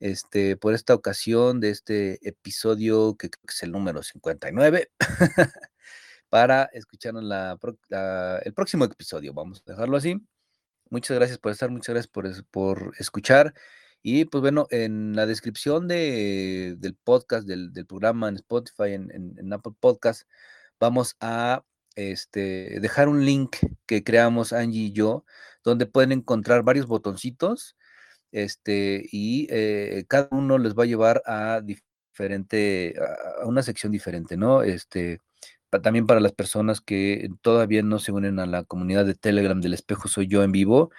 [0.00, 4.90] este, por esta ocasión de este episodio que es el número 59,
[6.28, 7.58] para escucharnos la,
[8.44, 9.32] el próximo episodio.
[9.32, 10.20] Vamos a dejarlo así.
[10.90, 13.54] Muchas gracias por estar, muchas gracias por, por escuchar.
[14.02, 19.10] Y pues bueno, en la descripción de, del podcast, del, del, programa en Spotify, en,
[19.12, 20.22] en Apple Podcast,
[20.80, 21.62] vamos a
[21.96, 25.24] este, dejar un link que creamos Angie y yo,
[25.64, 27.76] donde pueden encontrar varios botoncitos,
[28.32, 32.94] este, y eh, cada uno les va a llevar a diferente,
[33.42, 34.62] a una sección diferente, ¿no?
[34.62, 35.20] Este,
[35.82, 39.74] también para las personas que todavía no se unen a la comunidad de Telegram del
[39.74, 40.90] espejo soy yo en vivo,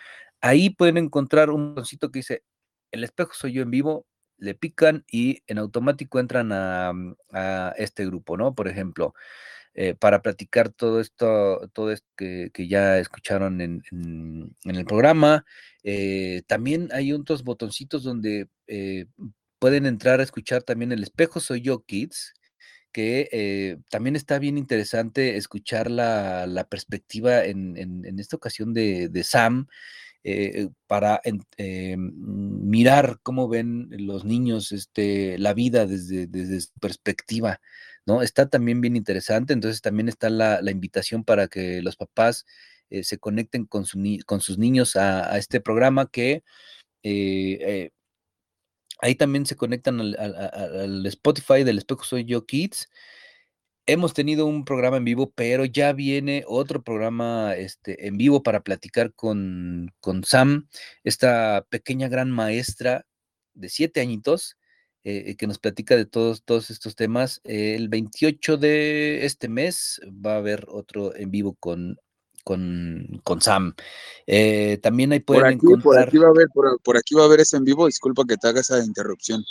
[0.42, 2.44] ahí pueden encontrar un botoncito que dice
[2.92, 4.06] el espejo soy yo en vivo,
[4.38, 6.94] le pican y en automático entran a,
[7.32, 8.56] a este grupo, ¿no?
[8.56, 9.14] Por ejemplo,
[9.74, 13.82] eh, para platicar todo esto, todo esto que, ya escucharon en,
[14.66, 15.46] el programa.
[15.84, 19.06] Eh, también hay otros botoncitos donde eh,
[19.60, 22.34] pueden entrar a escuchar también el espejo Soy Yo Kids,
[22.92, 29.68] que también está bien interesante escuchar la, perspectiva en, esta ocasión de, Sam.
[30.88, 31.22] Para
[31.98, 37.60] mirar cómo ven los niños este, la vida desde, desde su perspectiva.
[38.06, 38.22] ¿no?
[38.22, 42.46] Está también bien interesante, entonces también está la, invitación para que los papás
[42.90, 43.86] eh, se conecten con,
[44.26, 46.44] con sus niños a, este programa que
[47.04, 47.92] eh, eh,
[49.00, 52.90] ahí también se conectan al, Spotify del Espejo Soy Yo Kids.
[53.86, 58.62] Hemos tenido un programa en vivo, pero ya viene otro programa este, en vivo para
[58.62, 60.68] platicar con, con Sam,
[61.04, 63.06] esta pequeña gran maestra
[63.54, 64.58] de siete añitos,
[65.04, 67.42] eh, que nos platica de todos, todos estos temas.
[67.44, 71.98] el 28 de este mes va a haber otro en vivo con,
[72.44, 73.74] con, con Sam.
[74.28, 75.82] Eh, también ahí pueden por aquí, encontrar...
[75.82, 76.48] Por aquí, va a haber,
[76.84, 77.88] por, aquí va a haber ese en vivo.
[77.88, 79.44] Disculpa que te haga esa interrupción.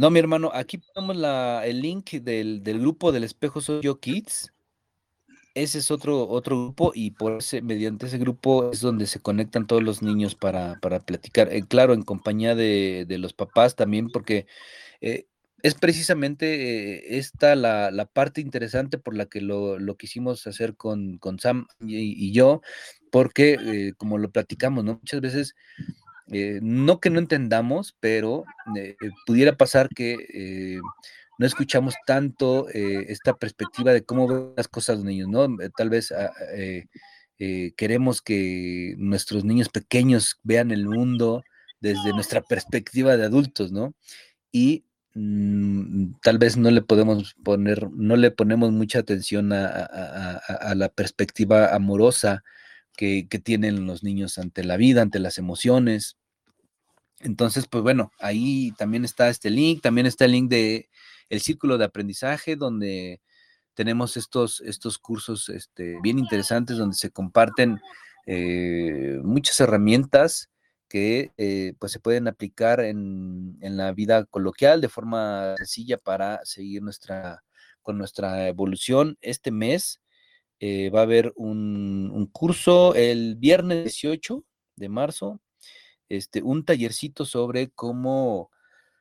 [0.00, 4.00] No, mi hermano, aquí ponemos la, el link del, del grupo del espejo Soy Yo
[4.00, 4.50] Kids.
[5.54, 9.66] Ese es otro, otro grupo y por ese, mediante ese grupo es donde se conectan
[9.66, 14.46] todos los niños para, para platicar, eh, claro, en compañía de, los papás también, porque
[15.02, 15.26] eh,
[15.62, 20.76] es precisamente eh, esta la, la, parte interesante por la que lo, lo quisimos hacer
[20.76, 22.62] con, con Sam y, yo,
[23.12, 24.94] porque como lo platicamos, ¿no?
[24.94, 25.54] Muchas veces,
[26.30, 28.44] no que no entendamos, pero
[29.26, 30.80] pudiera pasar que
[31.40, 35.46] no escuchamos tanto eh, esta perspectiva de cómo ven las cosas los niños, ¿no?
[35.62, 41.42] Eh, tal vez ah, eh, queremos que nuestros niños pequeños vean el mundo
[41.80, 43.94] desde nuestra perspectiva de adultos, ¿no?
[44.52, 50.90] Y mm, tal vez no le podemos poner, no le ponemos mucha atención a, la
[50.90, 52.44] perspectiva amorosa
[52.98, 56.18] que, tienen los niños ante la vida, ante las emociones,
[57.20, 60.88] Entonces, pues bueno, ahí también está este link, también está el link de
[61.28, 63.20] el círculo de aprendizaje, donde
[63.74, 67.80] tenemos estos, estos cursos este, bien interesantes, donde se comparten
[68.26, 70.50] eh, muchas herramientas
[70.88, 76.44] que eh, pues se pueden aplicar en, en, la vida coloquial de forma sencilla para
[76.44, 77.44] seguir nuestra,
[77.80, 79.16] con nuestra evolución.
[79.20, 80.00] Este mes
[80.58, 84.44] eh, va a haber un, un, curso el viernes 18
[84.76, 85.40] de marzo,
[86.10, 88.50] este, un tallercito sobre cómo,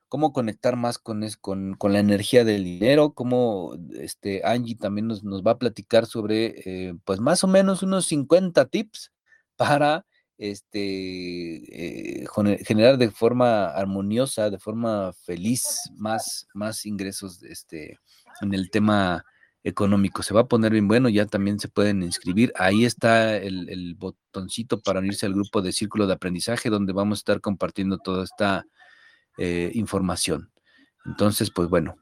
[0.07, 5.07] cómo conectar más con, es, con, con, la energía del dinero, cómo este, Angie también
[5.07, 9.11] nos, nos va a platicar sobre, eh, pues más o menos unos 50 tips
[9.57, 10.05] para
[10.37, 12.27] este, eh,
[12.65, 17.99] generar de forma armoniosa, de forma feliz, más, más ingresos este,
[18.41, 19.25] en el tema
[19.63, 20.23] económico.
[20.23, 22.53] Se va a poner bien bueno, ya también se pueden inscribir.
[22.55, 27.19] Ahí está el, el, botoncito para unirse al grupo de círculo de aprendizaje, donde vamos
[27.19, 28.65] a estar compartiendo toda esta
[29.37, 30.51] eh, información.
[31.05, 31.95] Entonces, pues bueno,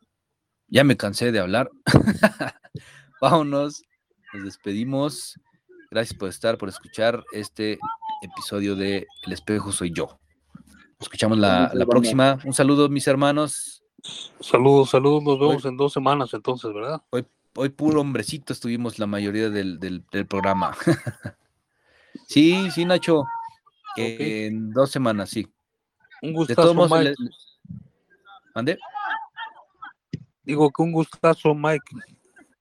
[0.68, 1.70] ya me cansé de hablar.
[3.22, 3.84] Vámonos,
[4.34, 5.40] nos despedimos.
[5.90, 7.80] Gracias por estar, por escuchar este
[8.22, 10.20] episodio de El espejo soy yo.
[11.00, 12.40] Nos escuchamos la, la próxima.
[12.44, 13.84] Un saludo, mis hermanos.
[14.40, 15.24] Saludos, saludos.
[15.24, 17.02] Nos vemos hoy, en dos semanas entonces, ¿verdad?
[17.10, 17.26] Hoy,
[17.58, 20.78] hoy puro hombrecito estuvimos la mayoría del, del, del programa.
[22.28, 23.26] sí, sí, Nacho.
[23.94, 24.46] Okay.
[24.46, 25.48] En dos semanas, sí.
[26.22, 27.04] Un gustazo, Mike.
[27.04, 27.16] Le...
[28.54, 28.78] ¿Mande?
[30.44, 31.96] Digo que un gustazo, Mike.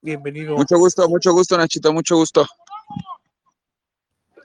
[0.01, 0.57] Bienvenido.
[0.57, 2.47] Mucho gusto, mucho gusto, Nachito, mucho gusto.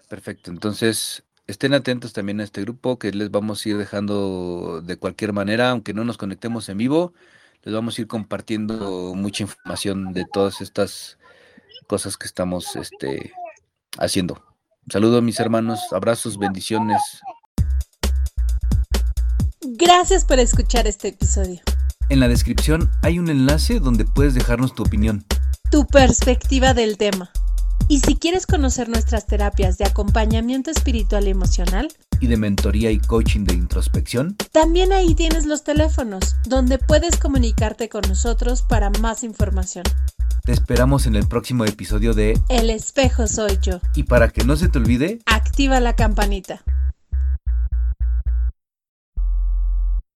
[0.08, 4.98] Perfecto, entonces estén atentos también a este grupo que les vamos a ir dejando de
[4.98, 7.14] cualquier manera, aunque no nos conectemos en vivo,
[7.62, 11.18] les vamos a ir compartiendo mucha información de todas estas
[11.86, 13.32] cosas que estamos este,
[13.98, 14.42] haciendo.
[14.90, 17.00] Saludos mis hermanos, abrazos, bendiciones.
[19.60, 21.60] Gracias por escuchar este episodio.
[22.08, 25.24] En la descripción hay un enlace donde puedes dejarnos tu opinión.
[25.70, 27.30] Tu perspectiva del tema.
[27.88, 31.88] Y si quieres conocer nuestras terapias de acompañamiento espiritual y emocional,
[32.20, 37.88] y de mentoría y coaching de introspección, también ahí tienes los teléfonos, donde puedes comunicarte
[37.88, 39.84] con nosotros para más información.
[40.44, 43.80] Te esperamos en el próximo episodio de El espejo soy yo.
[43.94, 46.62] Y para que no se te olvide, activa la campanita.